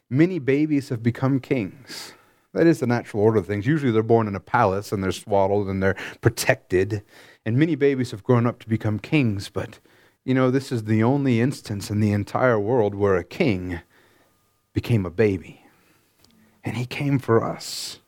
many 0.09 0.39
babies 0.39 0.89
have 0.89 1.03
become 1.03 1.39
kings. 1.39 2.13
That 2.53 2.67
is 2.67 2.79
the 2.79 2.87
natural 2.87 3.21
order 3.21 3.39
of 3.39 3.47
things. 3.47 3.67
Usually 3.67 3.91
they're 3.91 4.03
born 4.03 4.27
in 4.27 4.35
a 4.35 4.39
palace 4.39 4.91
and 4.91 5.03
they're 5.03 5.11
swaddled 5.11 5.67
and 5.67 5.83
they're 5.83 5.97
protected. 6.21 7.03
And 7.45 7.57
many 7.57 7.75
babies 7.75 8.11
have 8.11 8.23
grown 8.23 8.47
up 8.47 8.59
to 8.59 8.69
become 8.69 8.97
kings, 8.97 9.49
but 9.49 9.79
you 10.23 10.33
know, 10.33 10.49
this 10.49 10.71
is 10.71 10.85
the 10.85 11.03
only 11.03 11.39
instance 11.39 11.91
in 11.91 11.99
the 11.99 12.11
entire 12.11 12.59
world 12.59 12.95
where 12.95 13.15
a 13.15 13.23
king 13.23 13.81
became 14.73 15.05
a 15.05 15.11
baby. 15.11 15.65
And 16.63 16.77
he 16.77 16.85
came 16.85 17.19
for 17.19 17.43
us. 17.43 17.99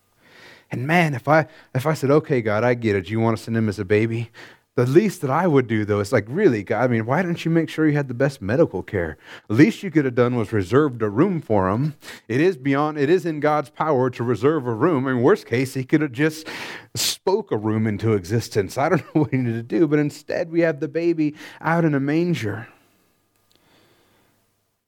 And 0.71 0.87
man, 0.87 1.13
if 1.13 1.27
I 1.27 1.47
if 1.75 1.85
I 1.85 1.93
said, 1.93 2.09
"Okay, 2.09 2.41
God, 2.41 2.63
I 2.63 2.73
get 2.73 2.95
it. 2.95 3.05
Do 3.05 3.11
you 3.11 3.19
want 3.19 3.37
to 3.37 3.43
send 3.43 3.55
him 3.55 3.69
as 3.69 3.79
a 3.79 3.85
baby?" 3.85 4.31
The 4.77 4.85
least 4.85 5.21
that 5.21 5.31
I 5.31 5.47
would 5.47 5.65
do, 5.65 5.85
though, 5.85 6.01
is 6.01 6.13
like, 6.13 6.25
really, 6.27 6.61
God, 6.61 6.83
I 6.83 6.87
mean, 6.87 7.07
why 7.07 7.23
didn't 7.23 7.43
you 7.43 7.49
make 7.49 7.67
sure 7.67 7.87
you 7.87 7.97
had 7.97 8.07
the 8.07 8.13
best 8.13 8.43
medical 8.43 8.83
care? 8.83 9.17
The 9.47 9.55
least 9.55 9.81
you 9.81 9.89
could 9.89 10.05
have 10.05 10.13
done 10.13 10.35
was 10.35 10.53
reserved 10.53 11.01
a 11.01 11.09
room 11.09 11.41
for 11.41 11.67
him. 11.67 11.95
It 12.27 12.39
is 12.39 12.57
beyond, 12.57 12.99
it 12.99 13.09
is 13.09 13.25
in 13.25 13.39
God's 13.39 13.71
power 13.71 14.11
to 14.11 14.23
reserve 14.23 14.67
a 14.67 14.73
room. 14.75 15.07
In 15.07 15.23
worst 15.23 15.47
case, 15.47 15.73
he 15.73 15.83
could 15.83 16.01
have 16.01 16.11
just 16.11 16.47
spoke 16.93 17.51
a 17.51 17.57
room 17.57 17.87
into 17.87 18.13
existence. 18.13 18.77
I 18.77 18.89
don't 18.89 19.01
know 19.15 19.21
what 19.21 19.31
he 19.31 19.37
needed 19.37 19.67
to 19.67 19.79
do, 19.79 19.87
but 19.87 19.97
instead 19.97 20.51
we 20.51 20.61
have 20.61 20.79
the 20.79 20.87
baby 20.87 21.33
out 21.59 21.83
in 21.83 21.95
a 21.95 21.99
manger. 21.99 22.67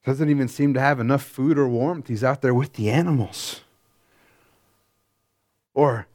Doesn't 0.06 0.30
even 0.30 0.46
seem 0.46 0.72
to 0.74 0.80
have 0.80 1.00
enough 1.00 1.24
food 1.24 1.58
or 1.58 1.66
warmth. 1.68 2.06
He's 2.06 2.22
out 2.22 2.42
there 2.42 2.54
with 2.54 2.74
the 2.74 2.90
animals. 2.90 3.62
Or 5.74 6.06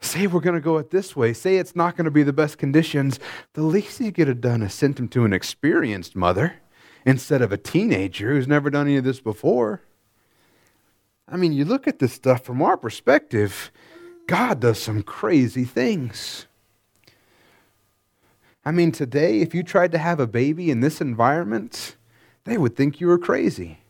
Say 0.00 0.26
we're 0.26 0.40
going 0.40 0.54
to 0.54 0.60
go 0.60 0.78
it 0.78 0.90
this 0.90 1.14
way. 1.14 1.32
Say 1.32 1.56
it's 1.56 1.76
not 1.76 1.96
going 1.96 2.06
to 2.06 2.10
be 2.10 2.22
the 2.22 2.32
best 2.32 2.58
conditions. 2.58 3.20
The 3.52 3.62
least 3.62 4.00
you 4.00 4.12
could 4.12 4.28
have 4.28 4.40
done 4.40 4.62
is 4.62 4.72
sent 4.72 4.98
him 4.98 5.08
to 5.08 5.24
an 5.24 5.32
experienced 5.32 6.16
mother 6.16 6.54
instead 7.04 7.42
of 7.42 7.52
a 7.52 7.58
teenager 7.58 8.32
who's 8.32 8.48
never 8.48 8.70
done 8.70 8.86
any 8.86 8.96
of 8.96 9.04
this 9.04 9.20
before. 9.20 9.82
I 11.28 11.36
mean, 11.36 11.52
you 11.52 11.64
look 11.64 11.86
at 11.86 11.98
this 11.98 12.12
stuff 12.12 12.42
from 12.44 12.62
our 12.62 12.76
perspective, 12.76 13.70
God 14.26 14.60
does 14.60 14.80
some 14.80 15.02
crazy 15.02 15.64
things. 15.64 16.46
I 18.64 18.72
mean, 18.72 18.92
today, 18.92 19.40
if 19.40 19.54
you 19.54 19.62
tried 19.62 19.92
to 19.92 19.98
have 19.98 20.20
a 20.20 20.26
baby 20.26 20.70
in 20.70 20.80
this 20.80 21.00
environment, 21.00 21.96
they 22.44 22.58
would 22.58 22.76
think 22.76 23.00
you 23.00 23.06
were 23.06 23.18
crazy. 23.18 23.80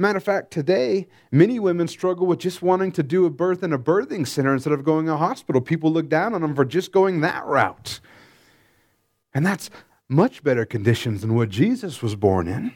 Matter 0.00 0.16
of 0.16 0.24
fact, 0.24 0.50
today, 0.50 1.08
many 1.30 1.58
women 1.58 1.86
struggle 1.86 2.26
with 2.26 2.38
just 2.38 2.62
wanting 2.62 2.90
to 2.92 3.02
do 3.02 3.26
a 3.26 3.30
birth 3.30 3.62
in 3.62 3.70
a 3.70 3.78
birthing 3.78 4.26
center 4.26 4.54
instead 4.54 4.72
of 4.72 4.82
going 4.82 5.04
to 5.04 5.12
a 5.12 5.16
hospital. 5.18 5.60
People 5.60 5.92
look 5.92 6.08
down 6.08 6.32
on 6.32 6.40
them 6.40 6.54
for 6.54 6.64
just 6.64 6.90
going 6.90 7.20
that 7.20 7.44
route. 7.44 8.00
And 9.34 9.44
that's 9.44 9.68
much 10.08 10.42
better 10.42 10.64
conditions 10.64 11.20
than 11.20 11.34
what 11.34 11.50
Jesus 11.50 12.00
was 12.00 12.16
born 12.16 12.48
in. 12.48 12.72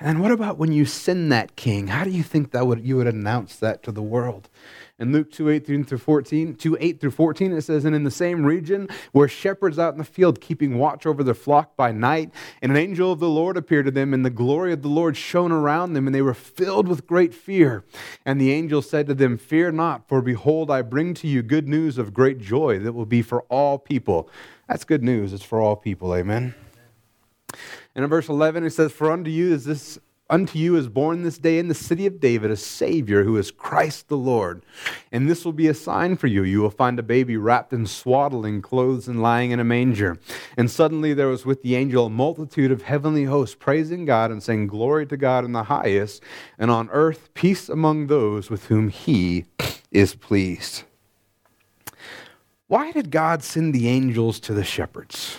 And 0.00 0.08
then 0.08 0.18
what 0.18 0.32
about 0.32 0.58
when 0.58 0.72
you 0.72 0.84
send 0.86 1.30
that 1.30 1.54
king? 1.54 1.86
How 1.86 2.02
do 2.02 2.10
you 2.10 2.24
think 2.24 2.50
that 2.50 2.66
would 2.66 2.84
you 2.84 2.96
would 2.96 3.06
announce 3.06 3.56
that 3.56 3.84
to 3.84 3.92
the 3.92 4.02
world? 4.02 4.48
In 4.98 5.12
Luke 5.12 5.30
2 5.30 5.48
8 5.48 5.66
through 5.66 5.98
14, 5.98 6.56
2 6.56 6.76
8 6.80 7.00
through 7.00 7.10
14, 7.12 7.52
it 7.52 7.62
says, 7.62 7.84
And 7.84 7.94
in 7.94 8.02
the 8.02 8.10
same 8.10 8.44
region 8.44 8.88
were 9.12 9.28
shepherds 9.28 9.78
out 9.78 9.92
in 9.92 9.98
the 9.98 10.04
field 10.04 10.40
keeping 10.40 10.78
watch 10.78 11.06
over 11.06 11.22
their 11.22 11.34
flock 11.34 11.76
by 11.76 11.92
night, 11.92 12.32
and 12.60 12.72
an 12.72 12.78
angel 12.78 13.12
of 13.12 13.20
the 13.20 13.28
Lord 13.28 13.56
appeared 13.56 13.86
to 13.86 13.90
them, 13.92 14.12
and 14.12 14.24
the 14.24 14.30
glory 14.30 14.72
of 14.72 14.82
the 14.82 14.88
Lord 14.88 15.16
shone 15.16 15.52
around 15.52 15.92
them, 15.92 16.06
and 16.06 16.14
they 16.14 16.22
were 16.22 16.34
filled 16.34 16.88
with 16.88 17.06
great 17.06 17.32
fear. 17.32 17.84
And 18.24 18.40
the 18.40 18.52
angel 18.52 18.82
said 18.82 19.06
to 19.06 19.14
them, 19.14 19.38
Fear 19.38 19.72
not, 19.72 20.08
for 20.08 20.22
behold, 20.22 20.72
I 20.72 20.82
bring 20.82 21.14
to 21.14 21.28
you 21.28 21.42
good 21.42 21.68
news 21.68 21.98
of 21.98 22.14
great 22.14 22.38
joy 22.38 22.80
that 22.80 22.94
will 22.94 23.06
be 23.06 23.22
for 23.22 23.42
all 23.42 23.78
people. 23.78 24.28
That's 24.68 24.84
good 24.84 25.04
news. 25.04 25.32
It's 25.32 25.44
for 25.44 25.60
all 25.60 25.76
people. 25.76 26.14
Amen. 26.14 26.54
And 27.94 28.04
in 28.04 28.10
verse 28.10 28.28
11, 28.28 28.64
it 28.64 28.70
says, 28.70 28.92
For 28.92 29.10
unto 29.10 29.30
you 29.30 29.52
is 29.52 29.64
this 29.64 29.98
Unto 30.30 30.58
you 30.58 30.76
is 30.76 30.88
born 30.88 31.22
this 31.22 31.36
day 31.36 31.58
in 31.58 31.68
the 31.68 31.74
city 31.74 32.06
of 32.06 32.18
David 32.18 32.50
a 32.50 32.56
Savior 32.56 33.24
who 33.24 33.36
is 33.36 33.50
Christ 33.50 34.08
the 34.08 34.16
Lord. 34.16 34.64
And 35.12 35.28
this 35.28 35.44
will 35.44 35.52
be 35.52 35.68
a 35.68 35.74
sign 35.74 36.16
for 36.16 36.28
you. 36.28 36.42
You 36.42 36.62
will 36.62 36.70
find 36.70 36.98
a 36.98 37.02
baby 37.02 37.36
wrapped 37.36 37.74
in 37.74 37.84
swaddling 37.84 38.62
clothes 38.62 39.06
and 39.06 39.20
lying 39.20 39.50
in 39.50 39.60
a 39.60 39.64
manger. 39.64 40.18
And 40.56 40.70
suddenly 40.70 41.12
there 41.12 41.28
was 41.28 41.44
with 41.44 41.62
the 41.62 41.76
angel 41.76 42.06
a 42.06 42.10
multitude 42.10 42.72
of 42.72 42.82
heavenly 42.82 43.24
hosts 43.24 43.54
praising 43.54 44.06
God 44.06 44.30
and 44.30 44.42
saying, 44.42 44.68
Glory 44.68 45.04
to 45.08 45.18
God 45.18 45.44
in 45.44 45.52
the 45.52 45.64
highest, 45.64 46.22
and 46.58 46.70
on 46.70 46.88
earth 46.90 47.28
peace 47.34 47.68
among 47.68 48.06
those 48.06 48.48
with 48.48 48.68
whom 48.68 48.88
he 48.88 49.44
is 49.90 50.14
pleased. 50.14 50.84
Why 52.66 52.92
did 52.92 53.10
God 53.10 53.42
send 53.42 53.74
the 53.74 53.88
angels 53.88 54.40
to 54.40 54.54
the 54.54 54.64
shepherds? 54.64 55.38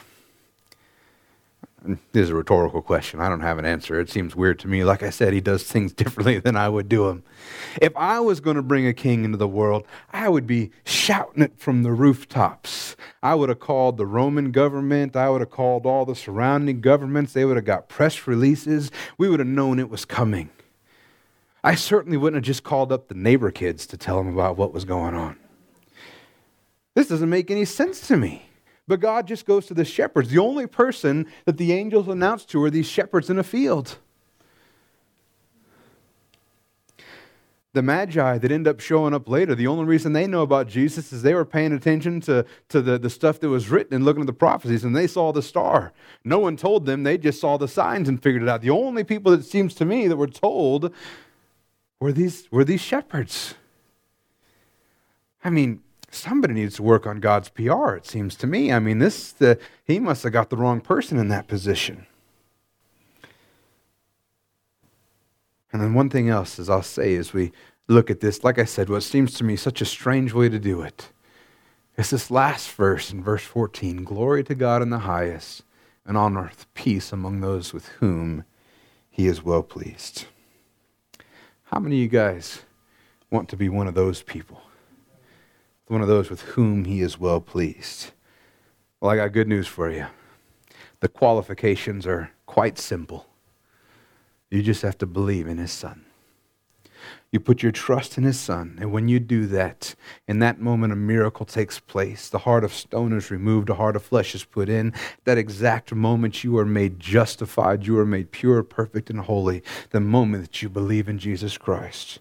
This 1.86 2.24
is 2.24 2.30
a 2.30 2.36
rhetorical 2.36 2.82
question. 2.82 3.20
I 3.20 3.30
don't 3.30 3.42
have 3.42 3.58
an 3.58 3.66
answer. 3.66 4.00
It 4.00 4.10
seems 4.10 4.36
weird 4.36 4.60
to 4.60 4.68
me. 4.68 4.84
Like 4.84 5.04
I 5.04 5.10
said, 5.10 5.34
he 5.34 5.42
does 5.42 5.64
things 5.64 5.94
differently 5.94 6.40
than 6.40 6.56
I 6.56 6.70
would 6.70 6.90
do 6.90 7.08
them. 7.08 7.24
If 7.82 7.96
I 7.96 8.20
was 8.20 8.40
going 8.40 8.56
to 8.56 8.62
bring 8.62 8.88
a 8.88 8.94
king 8.94 9.24
into 9.24 9.38
the 9.38 9.48
world, 9.48 9.86
I 10.12 10.30
would 10.30 10.48
be 10.48 10.72
shouting 10.84 11.44
it 11.44 11.58
from 11.58 11.84
the 11.84 11.92
rooftops. 11.92 12.96
I 13.22 13.36
would 13.36 13.50
have 13.50 13.60
called 13.60 13.98
the 13.98 14.06
Roman 14.06 14.52
government. 14.52 15.16
I 15.16 15.30
would 15.30 15.42
have 15.42 15.52
called 15.52 15.86
all 15.86 16.06
the 16.06 16.16
surrounding 16.16 16.82
governments. 16.82 17.34
They 17.34 17.46
would 17.46 17.56
have 17.56 17.66
got 17.66 17.90
press 17.90 18.28
releases. 18.28 18.92
We 19.18 19.30
would 19.30 19.40
have 19.40 19.48
known 19.48 19.80
it 19.80 19.90
was 19.90 20.06
coming. 20.06 20.50
I 21.64 21.76
certainly 21.76 22.18
wouldn't 22.18 22.38
have 22.38 22.46
just 22.46 22.64
called 22.64 22.92
up 22.92 23.08
the 23.08 23.16
neighbor 23.16 23.50
kids 23.50 23.88
to 23.88 23.98
tell 23.98 24.18
them 24.18 24.32
about 24.32 24.56
what 24.56 24.72
was 24.72 24.86
going 24.86 25.16
on. 25.16 25.38
This 26.94 27.08
doesn't 27.08 27.30
make 27.30 27.52
any 27.52 27.66
sense 27.66 28.08
to 28.08 28.18
me. 28.18 28.45
But 28.88 29.00
God 29.00 29.28
just 29.28 29.46
goes 29.46 29.66
to 29.68 29.74
the 29.74 29.86
shepherds. 29.86 30.30
The 30.30 30.40
only 30.40 30.68
person 30.68 31.26
that 31.46 31.58
the 31.58 31.74
angels 31.74 32.08
announce 32.08 32.46
to 32.46 32.64
are 32.64 32.70
these 32.70 32.86
shepherds 32.86 33.30
in 33.30 33.40
a 33.40 33.44
field. 33.44 33.98
The 37.74 37.82
magi 37.82 38.38
that 38.38 38.52
end 38.52 38.70
up 38.70 38.80
showing 38.80 39.14
up 39.14 39.28
later, 39.28 39.54
the 39.54 39.68
only 39.68 39.84
reason 39.84 40.14
they 40.14 40.28
know 40.28 40.44
about 40.44 40.70
Jesus 40.70 41.12
is 41.12 41.24
they 41.24 41.34
were 41.34 41.44
paying 41.44 41.74
attention 41.74 42.22
to, 42.22 42.46
to 42.70 42.82
the, 42.82 42.98
the 42.98 43.10
stuff 43.10 43.40
that 43.42 43.50
was 43.50 43.70
written 43.70 43.94
and 43.94 44.06
looking 44.06 44.22
at 44.22 44.28
the 44.28 44.34
prophecies, 44.34 44.86
and 44.86 44.96
they 44.96 45.08
saw 45.08 45.34
the 45.34 45.42
star. 45.42 45.92
No 46.24 46.40
one 46.40 46.56
told 46.56 46.86
them, 46.86 47.04
they 47.04 47.18
just 47.18 47.42
saw 47.42 47.58
the 47.58 47.68
signs 47.68 48.08
and 48.08 48.22
figured 48.24 48.44
it 48.44 48.48
out. 48.48 48.62
The 48.62 48.70
only 48.70 49.04
people 49.04 49.36
that 49.36 49.44
seems 49.44 49.74
to 49.76 49.84
me 49.84 50.08
that 50.08 50.16
were 50.16 50.28
told 50.28 50.94
were 52.00 52.14
these, 52.14 52.50
were 52.50 52.64
these 52.64 52.80
shepherds. 52.80 53.56
I 55.44 55.50
mean, 55.50 55.82
somebody 56.16 56.54
needs 56.54 56.76
to 56.76 56.84
work 56.84 57.06
on 57.06 57.20
God's 57.20 57.50
PR, 57.50 57.96
it 57.96 58.06
seems 58.06 58.36
to 58.36 58.48
me. 58.48 58.72
I 58.72 58.80
mean, 58.80 59.00
this 59.00 59.32
the, 59.32 59.60
he 59.84 60.00
must 60.00 60.24
have 60.24 60.34
got 60.34 60.50
the 60.50 60.58
wrong 60.58 60.82
person 60.82 61.18
in 61.18 61.28
that 61.30 61.48
position. 61.48 62.06
And 65.72 65.82
then 65.82 65.94
one 65.94 66.10
thing 66.10 66.30
else, 66.30 66.58
as 66.58 66.70
I'll 66.70 66.82
say, 66.82 67.16
as 67.16 67.34
we 67.34 67.52
look 67.88 68.10
at 68.10 68.22
this, 68.22 68.44
like 68.44 68.58
I 68.58 68.66
said, 68.66 68.90
what 68.90 69.04
seems 69.04 69.34
to 69.34 69.44
me 69.44 69.56
such 69.56 69.82
a 69.82 69.86
strange 69.86 70.34
way 70.34 70.48
to 70.48 70.58
do 70.58 70.82
it 70.82 71.10
is 71.98 72.10
this 72.10 72.32
last 72.32 72.72
verse 72.72 73.12
in 73.12 73.24
verse 73.24 73.44
14 73.44 74.04
Glory 74.04 74.44
to 74.46 74.56
God 74.56 74.82
in 74.82 74.90
the 74.90 75.00
highest, 75.00 75.64
and 76.06 76.18
on 76.18 76.38
earth 76.38 76.66
peace 76.74 77.12
among 77.12 77.42
those 77.42 77.74
with 77.74 77.88
whom 78.00 78.46
he 79.10 79.28
is 79.28 79.44
well 79.44 79.64
pleased. 79.64 80.26
How 81.66 81.80
many 81.80 81.98
of 81.98 82.02
you 82.02 82.08
guys 82.08 82.62
want 83.30 83.50
to 83.50 83.58
be 83.58 83.70
one 83.70 83.88
of 83.88 83.96
those 83.96 84.22
people? 84.22 84.62
One 85.88 86.02
of 86.02 86.08
those 86.08 86.30
with 86.30 86.42
whom 86.42 86.86
he 86.86 87.02
is 87.02 87.20
well 87.20 87.42
pleased. 87.42 88.12
Well, 89.00 89.12
I 89.12 89.18
got 89.18 89.34
good 89.34 89.48
news 89.48 89.68
for 89.68 89.92
you. 89.92 90.08
The 91.00 91.10
qualifications 91.10 92.08
are 92.08 92.32
quite 92.46 92.80
simple. 92.80 93.28
You 94.50 94.64
just 94.64 94.82
have 94.82 94.98
to 95.00 95.06
believe 95.06 95.48
in 95.48 95.58
his 95.58 95.72
son. 95.72 96.06
You 97.32 97.40
put 97.40 97.62
your 97.62 97.72
trust 97.72 98.18
in 98.18 98.24
his 98.24 98.40
son, 98.40 98.78
and 98.80 98.92
when 98.92 99.10
you 99.10 99.20
do 99.20 99.46
that, 99.48 99.94
in 100.28 100.40
that 100.40 100.62
moment 100.62 100.94
a 100.94 100.96
miracle 100.96 101.46
takes 101.46 101.80
place. 101.80 102.30
The 102.30 102.40
heart 102.40 102.64
of 102.64 102.74
stone 102.74 103.12
is 103.12 103.30
removed, 103.30 103.70
a 103.70 103.76
heart 103.76 103.96
of 103.96 104.04
flesh 104.04 104.34
is 104.34 104.46
put 104.46 104.70
in. 104.70 104.94
That 105.26 105.38
exact 105.38 105.94
moment 105.94 106.44
you 106.44 106.58
are 106.58 106.66
made 106.66 107.00
justified, 107.00 107.86
you 107.86 108.00
are 108.00 108.06
made 108.06 108.32
pure, 108.32 108.64
perfect, 108.64 109.10
and 109.10 109.20
holy. 109.20 109.64
The 109.90 110.00
moment 110.00 110.44
that 110.44 110.62
you 110.62 110.70
believe 110.70 111.10
in 111.10 111.20
Jesus 111.20 111.58
Christ. 111.58 112.20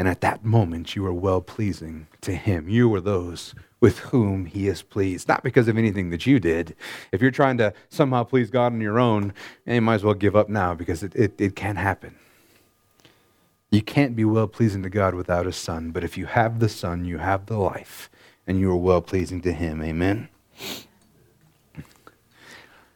And 0.00 0.08
at 0.08 0.22
that 0.22 0.42
moment, 0.42 0.96
you 0.96 1.04
are 1.04 1.12
well 1.12 1.42
pleasing 1.42 2.06
to 2.22 2.34
him. 2.34 2.70
You 2.70 2.94
are 2.94 3.02
those 3.02 3.54
with 3.80 3.98
whom 3.98 4.46
he 4.46 4.66
is 4.66 4.80
pleased, 4.80 5.28
not 5.28 5.42
because 5.42 5.68
of 5.68 5.76
anything 5.76 6.08
that 6.08 6.24
you 6.24 6.40
did. 6.40 6.74
If 7.12 7.20
you're 7.20 7.30
trying 7.30 7.58
to 7.58 7.74
somehow 7.90 8.24
please 8.24 8.48
God 8.48 8.72
on 8.72 8.80
your 8.80 8.98
own, 8.98 9.34
eh, 9.66 9.74
you 9.74 9.82
might 9.82 9.96
as 9.96 10.02
well 10.02 10.14
give 10.14 10.34
up 10.34 10.48
now 10.48 10.72
because 10.72 11.02
it, 11.02 11.14
it, 11.14 11.38
it 11.38 11.54
can't 11.54 11.76
happen. 11.76 12.14
You 13.70 13.82
can't 13.82 14.16
be 14.16 14.24
well 14.24 14.48
pleasing 14.48 14.82
to 14.84 14.88
God 14.88 15.14
without 15.14 15.46
a 15.46 15.52
son, 15.52 15.90
but 15.90 16.02
if 16.02 16.16
you 16.16 16.24
have 16.24 16.60
the 16.60 16.70
son, 16.70 17.04
you 17.04 17.18
have 17.18 17.44
the 17.44 17.58
life, 17.58 18.08
and 18.46 18.58
you 18.58 18.70
are 18.70 18.76
well 18.76 19.02
pleasing 19.02 19.42
to 19.42 19.52
him. 19.52 19.82
Amen. 19.82 20.30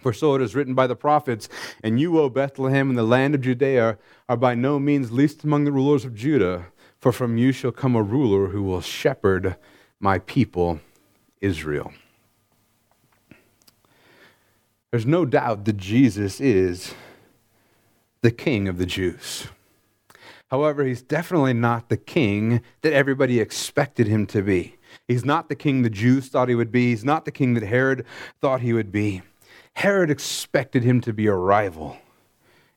For 0.00 0.12
so 0.12 0.34
it 0.34 0.42
is 0.42 0.54
written 0.54 0.74
by 0.74 0.86
the 0.86 0.96
prophets, 0.96 1.48
And 1.82 2.00
you, 2.00 2.18
O 2.18 2.28
Bethlehem, 2.30 2.90
in 2.90 2.96
the 2.96 3.02
land 3.02 3.34
of 3.34 3.42
Judea, 3.42 3.98
are 4.28 4.36
by 4.36 4.54
no 4.54 4.78
means 4.78 5.12
least 5.12 5.44
among 5.44 5.64
the 5.64 5.72
rulers 5.72 6.04
of 6.04 6.14
Judah, 6.14 6.66
for 6.98 7.12
from 7.12 7.36
you 7.36 7.52
shall 7.52 7.72
come 7.72 7.94
a 7.94 8.02
ruler 8.02 8.48
who 8.48 8.62
will 8.62 8.80
shepherd 8.80 9.56
my 9.98 10.18
people, 10.18 10.80
Israel. 11.40 11.92
There's 14.90 15.06
no 15.06 15.24
doubt 15.24 15.64
that 15.66 15.76
Jesus 15.76 16.40
is 16.40 16.94
the 18.22 18.30
king 18.30 18.68
of 18.68 18.78
the 18.78 18.86
Jews. 18.86 19.46
However, 20.50 20.84
he's 20.84 21.02
definitely 21.02 21.52
not 21.52 21.88
the 21.88 21.96
king 21.96 22.60
that 22.82 22.92
everybody 22.92 23.38
expected 23.38 24.08
him 24.08 24.26
to 24.26 24.42
be. 24.42 24.76
He's 25.06 25.24
not 25.24 25.48
the 25.48 25.54
king 25.54 25.82
the 25.82 25.90
Jews 25.90 26.28
thought 26.28 26.48
he 26.48 26.56
would 26.56 26.72
be. 26.72 26.90
He's 26.90 27.04
not 27.04 27.24
the 27.24 27.30
king 27.30 27.54
that 27.54 27.62
Herod 27.62 28.04
thought 28.40 28.60
he 28.60 28.72
would 28.72 28.90
be. 28.90 29.22
Herod 29.74 30.10
expected 30.10 30.82
him 30.82 31.00
to 31.02 31.12
be 31.12 31.26
a 31.26 31.34
rival, 31.34 31.98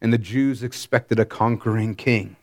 and 0.01 0.13
the 0.13 0.17
Jews 0.17 0.63
expected 0.63 1.19
a 1.19 1.25
conquering 1.25 1.95
king. 1.95 2.35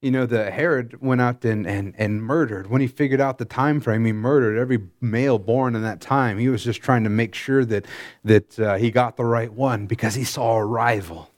You 0.00 0.12
know, 0.12 0.26
the 0.26 0.50
Herod 0.50 1.00
went 1.02 1.20
out 1.20 1.44
and, 1.44 1.66
and, 1.66 1.92
and 1.98 2.22
murdered. 2.22 2.68
When 2.68 2.80
he 2.80 2.86
figured 2.86 3.20
out 3.20 3.38
the 3.38 3.44
time 3.44 3.80
frame, 3.80 4.04
he 4.04 4.12
murdered 4.12 4.56
every 4.56 4.78
male 5.00 5.40
born 5.40 5.74
in 5.74 5.82
that 5.82 6.00
time. 6.00 6.38
He 6.38 6.48
was 6.48 6.62
just 6.62 6.80
trying 6.80 7.02
to 7.02 7.10
make 7.10 7.34
sure 7.34 7.64
that, 7.64 7.84
that 8.24 8.60
uh, 8.60 8.76
he 8.76 8.92
got 8.92 9.16
the 9.16 9.24
right 9.24 9.52
one 9.52 9.86
because 9.86 10.14
he 10.14 10.22
saw 10.22 10.56
a 10.56 10.64
rival. 10.64 11.30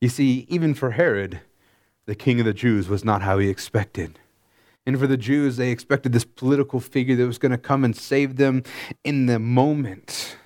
You 0.00 0.08
see, 0.08 0.44
even 0.48 0.74
for 0.74 0.90
Herod, 0.90 1.40
the 2.06 2.16
king 2.16 2.40
of 2.40 2.46
the 2.46 2.52
Jews 2.52 2.88
was 2.88 3.04
not 3.04 3.22
how 3.22 3.38
he 3.38 3.48
expected. 3.48 4.18
And 4.86 4.98
for 4.98 5.06
the 5.06 5.16
Jews, 5.16 5.56
they 5.56 5.70
expected 5.70 6.12
this 6.12 6.24
political 6.24 6.78
figure 6.78 7.16
that 7.16 7.26
was 7.26 7.38
going 7.38 7.52
to 7.52 7.58
come 7.58 7.84
and 7.84 7.96
save 7.96 8.36
them 8.36 8.62
in 9.02 9.26
the 9.26 9.38
moment. 9.38 10.36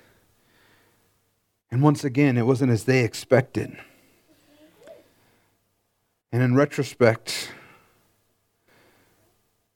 And 1.71 1.81
once 1.81 2.03
again, 2.03 2.37
it 2.37 2.45
wasn't 2.45 2.71
as 2.71 2.85
they 2.85 3.03
expected. 3.03 3.77
And 6.31 6.41
in 6.41 6.55
retrospect, 6.55 7.51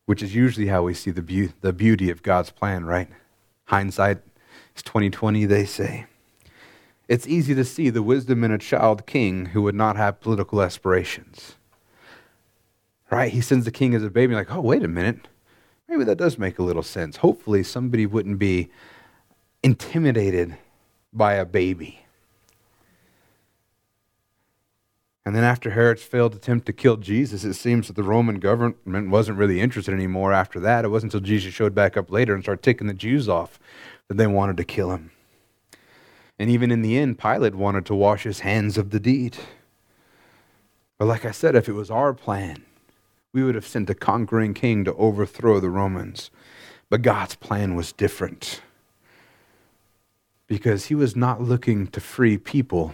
which 0.05 0.23
is 0.23 0.33
usually 0.33 0.67
how 0.67 0.83
we 0.83 0.93
see 0.93 1.11
the, 1.11 1.21
be- 1.21 1.53
the 1.61 1.73
beauty 1.73 2.09
of 2.09 2.23
God's 2.23 2.51
plan, 2.51 2.85
right? 2.85 3.09
Hindsight 3.65 4.19
is 4.75 4.83
2020, 4.83 5.45
they 5.45 5.65
say. 5.65 6.05
It's 7.09 7.27
easy 7.27 7.53
to 7.55 7.65
see 7.65 7.89
the 7.89 8.03
wisdom 8.03 8.43
in 8.43 8.51
a 8.51 8.57
child 8.57 9.05
king 9.05 9.47
who 9.47 9.61
would 9.63 9.75
not 9.75 9.97
have 9.97 10.21
political 10.21 10.61
aspirations 10.61 11.55
right? 13.11 13.31
He 13.31 13.41
sends 13.41 13.65
the 13.65 13.71
king 13.71 13.93
as 13.93 14.03
a 14.03 14.09
baby, 14.09 14.33
like, 14.33 14.53
oh, 14.53 14.61
wait 14.61 14.83
a 14.83 14.87
minute. 14.87 15.27
Maybe 15.87 16.03
that 16.05 16.17
does 16.17 16.37
make 16.37 16.59
a 16.59 16.63
little 16.63 16.83
sense. 16.83 17.17
Hopefully, 17.17 17.63
somebody 17.63 18.05
wouldn't 18.05 18.39
be 18.39 18.69
intimidated 19.61 20.57
by 21.11 21.33
a 21.33 21.45
baby. 21.45 21.99
And 25.25 25.35
then, 25.35 25.43
after 25.43 25.69
Herod's 25.69 26.03
failed 26.03 26.35
attempt 26.35 26.65
to 26.65 26.73
kill 26.73 26.97
Jesus, 26.97 27.45
it 27.45 27.53
seems 27.53 27.87
that 27.87 27.95
the 27.95 28.03
Roman 28.03 28.39
government 28.39 29.09
wasn't 29.09 29.37
really 29.37 29.61
interested 29.61 29.93
anymore 29.93 30.33
after 30.33 30.59
that. 30.59 30.83
It 30.83 30.89
wasn't 30.89 31.13
until 31.13 31.25
Jesus 31.25 31.53
showed 31.53 31.73
back 31.73 31.95
up 31.95 32.11
later 32.11 32.33
and 32.33 32.43
started 32.43 32.63
taking 32.63 32.87
the 32.87 32.93
Jews 32.93 33.29
off 33.29 33.59
that 34.07 34.17
they 34.17 34.27
wanted 34.27 34.57
to 34.57 34.65
kill 34.65 34.91
him. 34.91 35.11
And 36.37 36.49
even 36.49 36.71
in 36.71 36.81
the 36.81 36.97
end, 36.97 37.19
Pilate 37.19 37.55
wanted 37.55 37.85
to 37.85 37.95
wash 37.95 38.23
his 38.23 38.41
hands 38.41 38.77
of 38.77 38.89
the 38.89 38.99
deed. 38.99 39.37
But 40.97 41.05
like 41.05 41.23
I 41.23 41.31
said, 41.31 41.55
if 41.55 41.69
it 41.69 41.73
was 41.73 41.91
our 41.91 42.13
plan, 42.13 42.63
we 43.33 43.43
would 43.43 43.55
have 43.55 43.67
sent 43.67 43.89
a 43.89 43.95
conquering 43.95 44.53
king 44.53 44.85
to 44.85 44.93
overthrow 44.93 45.59
the 45.59 45.69
Romans. 45.69 46.29
But 46.89 47.01
God's 47.01 47.35
plan 47.35 47.75
was 47.75 47.91
different 47.91 48.61
because 50.47 50.85
he 50.85 50.95
was 50.95 51.15
not 51.15 51.41
looking 51.41 51.87
to 51.87 51.99
free 51.99 52.37
people 52.37 52.93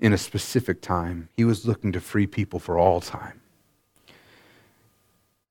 in 0.00 0.12
a 0.12 0.18
specific 0.18 0.80
time, 0.80 1.28
he 1.36 1.44
was 1.44 1.64
looking 1.64 1.92
to 1.92 2.00
free 2.00 2.26
people 2.26 2.58
for 2.58 2.76
all 2.76 3.00
time. 3.00 3.40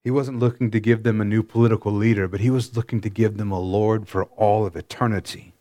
He 0.03 0.11
wasn't 0.11 0.39
looking 0.39 0.71
to 0.71 0.79
give 0.79 1.03
them 1.03 1.21
a 1.21 1.25
new 1.25 1.41
political 1.41 1.93
leader, 1.93 2.27
but 2.27 2.41
he 2.41 2.49
was 2.49 2.75
looking 2.75 2.99
to 3.01 3.09
give 3.09 3.37
them 3.37 3.51
a 3.51 3.59
Lord 3.59 4.09
for 4.09 4.25
all 4.35 4.65
of 4.65 4.75
eternity. 4.75 5.53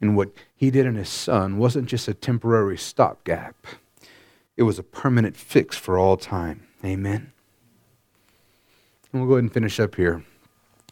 And 0.00 0.16
what 0.16 0.32
he 0.56 0.72
did 0.72 0.86
in 0.86 0.96
his 0.96 1.08
son 1.08 1.58
wasn't 1.58 1.86
just 1.86 2.08
a 2.08 2.14
temporary 2.14 2.78
stopgap, 2.78 3.64
it 4.56 4.64
was 4.64 4.78
a 4.78 4.82
permanent 4.82 5.36
fix 5.36 5.76
for 5.76 5.96
all 5.96 6.16
time. 6.16 6.66
Amen. 6.84 7.32
And 9.12 9.20
we'll 9.20 9.28
go 9.28 9.34
ahead 9.34 9.44
and 9.44 9.52
finish 9.52 9.78
up 9.78 9.96
here 9.96 10.24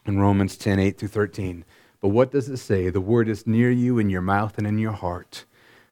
in 0.04 0.18
Romans 0.18 0.56
10 0.56 0.78
8 0.78 0.98
through 0.98 1.08
13. 1.08 1.64
But 2.00 2.08
what 2.08 2.30
does 2.30 2.48
it 2.48 2.58
say? 2.58 2.90
The 2.90 3.00
word 3.00 3.28
is 3.28 3.46
near 3.46 3.70
you 3.70 3.98
in 3.98 4.10
your 4.10 4.22
mouth 4.22 4.58
and 4.58 4.66
in 4.66 4.78
your 4.78 4.92
heart. 4.92 5.44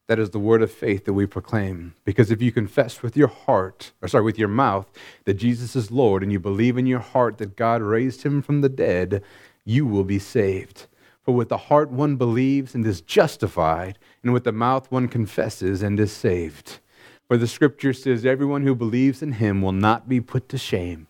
That 0.06 0.18
is 0.20 0.30
the 0.30 0.38
word 0.38 0.62
of 0.62 0.70
faith 0.70 1.04
that 1.04 1.14
we 1.14 1.26
proclaim. 1.26 1.94
Because 2.04 2.30
if 2.30 2.40
you 2.40 2.52
confess 2.52 3.02
with 3.02 3.16
your 3.16 3.28
heart, 3.28 3.92
or 4.00 4.08
sorry, 4.08 4.24
with 4.24 4.38
your 4.38 4.48
mouth, 4.48 4.86
that 5.24 5.34
Jesus 5.34 5.74
is 5.74 5.90
Lord, 5.90 6.22
and 6.22 6.30
you 6.30 6.38
believe 6.38 6.78
in 6.78 6.86
your 6.86 7.00
heart 7.00 7.38
that 7.38 7.56
God 7.56 7.82
raised 7.82 8.22
him 8.22 8.40
from 8.40 8.60
the 8.60 8.68
dead, 8.68 9.22
you 9.64 9.84
will 9.84 10.04
be 10.04 10.20
saved. 10.20 10.86
For 11.24 11.34
with 11.34 11.48
the 11.48 11.56
heart 11.56 11.90
one 11.90 12.14
believes 12.14 12.72
and 12.72 12.86
is 12.86 13.00
justified, 13.00 13.98
and 14.22 14.32
with 14.32 14.44
the 14.44 14.52
mouth 14.52 14.90
one 14.92 15.08
confesses 15.08 15.82
and 15.82 15.98
is 15.98 16.12
saved. 16.12 16.78
For 17.28 17.36
the 17.36 17.48
scripture 17.48 17.92
says, 17.92 18.24
Everyone 18.24 18.62
who 18.62 18.74
believes 18.74 19.22
in 19.22 19.32
him 19.32 19.60
will 19.60 19.72
not 19.72 20.08
be 20.08 20.20
put 20.20 20.48
to 20.50 20.58
shame. 20.58 21.08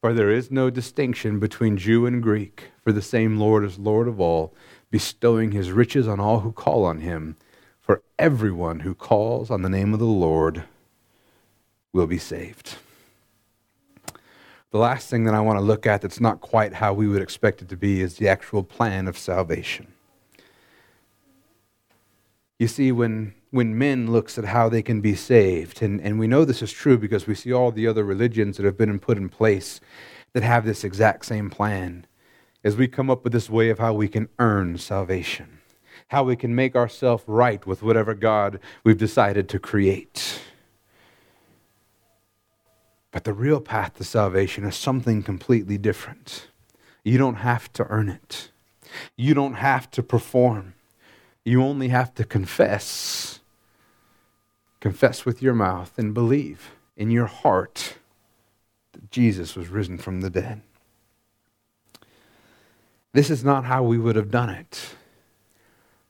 For 0.00 0.12
there 0.12 0.30
is 0.30 0.50
no 0.50 0.70
distinction 0.70 1.40
between 1.40 1.76
Jew 1.76 2.06
and 2.06 2.22
Greek, 2.22 2.70
for 2.84 2.92
the 2.92 3.02
same 3.02 3.38
Lord 3.38 3.64
is 3.64 3.78
Lord 3.78 4.06
of 4.06 4.20
all, 4.20 4.54
bestowing 4.90 5.52
his 5.52 5.72
riches 5.72 6.06
on 6.06 6.20
all 6.20 6.40
who 6.40 6.52
call 6.52 6.84
on 6.84 7.00
him. 7.00 7.36
For 7.80 8.02
everyone 8.18 8.80
who 8.80 8.94
calls 8.94 9.50
on 9.50 9.62
the 9.62 9.68
name 9.68 9.92
of 9.92 9.98
the 9.98 10.06
Lord 10.06 10.64
will 11.92 12.06
be 12.06 12.18
saved. 12.18 12.76
The 14.70 14.78
last 14.78 15.08
thing 15.08 15.24
that 15.24 15.34
I 15.34 15.40
want 15.40 15.58
to 15.58 15.64
look 15.64 15.86
at 15.86 16.02
that's 16.02 16.20
not 16.20 16.40
quite 16.40 16.74
how 16.74 16.92
we 16.92 17.08
would 17.08 17.22
expect 17.22 17.62
it 17.62 17.68
to 17.70 17.76
be 17.76 18.00
is 18.00 18.16
the 18.16 18.28
actual 18.28 18.62
plan 18.62 19.08
of 19.08 19.16
salvation. 19.16 19.92
You 22.58 22.68
see, 22.68 22.92
when 22.92 23.34
when 23.50 23.78
men 23.78 24.10
looks 24.10 24.38
at 24.38 24.46
how 24.46 24.68
they 24.68 24.82
can 24.82 25.00
be 25.00 25.14
saved. 25.14 25.82
And, 25.82 26.00
and 26.00 26.18
we 26.18 26.26
know 26.26 26.44
this 26.44 26.62
is 26.62 26.72
true 26.72 26.98
because 26.98 27.26
we 27.26 27.34
see 27.34 27.52
all 27.52 27.70
the 27.70 27.86
other 27.86 28.04
religions 28.04 28.56
that 28.56 28.66
have 28.66 28.76
been 28.76 28.98
put 28.98 29.18
in 29.18 29.28
place 29.28 29.80
that 30.32 30.42
have 30.42 30.64
this 30.64 30.84
exact 30.84 31.24
same 31.26 31.48
plan. 31.50 32.06
As 32.64 32.76
we 32.76 32.88
come 32.88 33.10
up 33.10 33.24
with 33.24 33.32
this 33.32 33.48
way 33.48 33.70
of 33.70 33.78
how 33.78 33.94
we 33.94 34.08
can 34.08 34.28
earn 34.38 34.76
salvation, 34.78 35.60
how 36.08 36.24
we 36.24 36.36
can 36.36 36.54
make 36.54 36.74
ourselves 36.74 37.24
right 37.26 37.64
with 37.66 37.82
whatever 37.82 38.14
God 38.14 38.58
we've 38.84 38.98
decided 38.98 39.48
to 39.48 39.58
create. 39.58 40.40
But 43.12 43.24
the 43.24 43.32
real 43.32 43.60
path 43.60 43.94
to 43.94 44.04
salvation 44.04 44.64
is 44.64 44.76
something 44.76 45.22
completely 45.22 45.78
different. 45.78 46.48
You 47.04 47.18
don't 47.18 47.36
have 47.36 47.72
to 47.74 47.86
earn 47.88 48.08
it. 48.08 48.50
You 49.16 49.32
don't 49.32 49.54
have 49.54 49.90
to 49.92 50.02
perform. 50.02 50.74
You 51.44 51.62
only 51.62 51.88
have 51.88 52.12
to 52.16 52.24
confess 52.24 53.35
confess 54.86 55.24
with 55.26 55.42
your 55.42 55.52
mouth 55.52 55.98
and 55.98 56.14
believe 56.14 56.70
in 56.96 57.10
your 57.10 57.26
heart 57.26 57.94
that 58.92 59.10
Jesus 59.10 59.56
was 59.56 59.66
risen 59.66 59.98
from 59.98 60.20
the 60.20 60.30
dead. 60.30 60.62
This 63.12 63.28
is 63.28 63.42
not 63.42 63.64
how 63.64 63.82
we 63.82 63.98
would 63.98 64.14
have 64.14 64.30
done 64.30 64.48
it, 64.48 64.94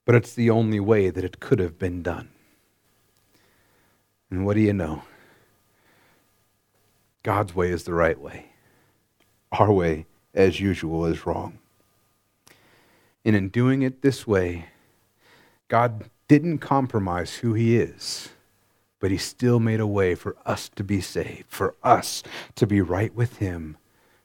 but 0.04 0.14
it's 0.14 0.34
the 0.34 0.50
only 0.50 0.78
way 0.78 1.08
that 1.08 1.24
it 1.24 1.40
could 1.40 1.58
have 1.58 1.78
been 1.78 2.02
done. 2.02 2.28
And 4.28 4.44
what 4.44 4.56
do 4.56 4.60
you 4.60 4.74
know? 4.74 5.04
God's 7.22 7.54
way 7.54 7.70
is 7.70 7.84
the 7.84 7.94
right 7.94 8.20
way. 8.20 8.50
Our 9.52 9.72
way, 9.72 10.04
as 10.34 10.60
usual, 10.60 11.06
is 11.06 11.24
wrong. 11.24 11.60
And 13.24 13.34
in 13.34 13.48
doing 13.48 13.80
it 13.80 14.02
this 14.02 14.26
way, 14.26 14.66
God 15.68 16.10
didn't 16.28 16.58
compromise 16.58 17.36
who 17.36 17.54
He 17.54 17.78
is 17.78 18.32
but 19.00 19.10
he 19.10 19.18
still 19.18 19.60
made 19.60 19.80
a 19.80 19.86
way 19.86 20.14
for 20.14 20.36
us 20.46 20.68
to 20.70 20.82
be 20.82 21.00
saved, 21.00 21.46
for 21.48 21.74
us 21.82 22.22
to 22.54 22.66
be 22.66 22.80
right 22.80 23.14
with 23.14 23.38
him, 23.38 23.76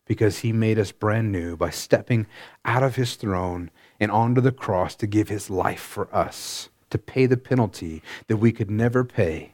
because 0.05 0.39
he 0.39 0.51
made 0.51 0.79
us 0.79 0.91
brand 0.91 1.31
new 1.31 1.55
by 1.55 1.69
stepping 1.69 2.25
out 2.65 2.84
of 2.84 2.95
his 2.95 3.15
throne 3.15 3.69
and 3.99 4.12
onto 4.12 4.41
the 4.41 4.51
cross 4.51 4.95
to 4.95 5.07
give 5.07 5.29
his 5.29 5.49
life 5.49 5.81
for 5.81 6.13
us, 6.13 6.69
to 6.89 6.97
pay 6.97 7.25
the 7.25 7.38
penalty 7.38 8.01
that 8.27 8.38
we 8.38 8.51
could 8.51 8.71
never 8.71 9.03
pay, 9.03 9.53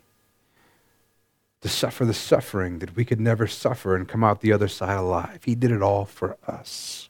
to 1.61 1.69
suffer 1.69 2.05
the 2.05 2.13
suffering 2.13 2.79
that 2.79 2.95
we 2.95 3.03
could 3.03 3.19
never 3.19 3.47
suffer 3.47 3.95
and 3.95 4.07
come 4.07 4.23
out 4.23 4.41
the 4.41 4.53
other 4.53 4.67
side 4.67 4.97
alive. 4.97 5.39
He 5.43 5.55
did 5.55 5.71
it 5.71 5.81
all 5.81 6.05
for 6.05 6.37
us. 6.47 7.09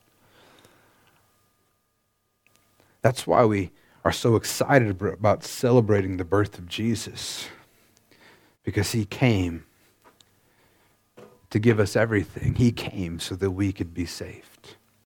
That's 3.01 3.27
why 3.27 3.45
we 3.45 3.71
are 4.03 4.11
so 4.11 4.35
excited 4.35 5.01
about 5.01 5.43
celebrating 5.43 6.17
the 6.17 6.25
birth 6.25 6.57
of 6.57 6.67
Jesus, 6.67 7.47
because 8.67 8.91
he 8.91 9.05
came 9.05 9.63
to 11.49 11.57
give 11.57 11.79
us 11.79 11.95
everything. 11.95 12.55
He 12.55 12.73
came 12.73 13.17
so 13.17 13.33
that 13.35 13.51
we 13.51 13.71
could 13.71 13.93
be 13.93 14.05
saved. 14.05 14.75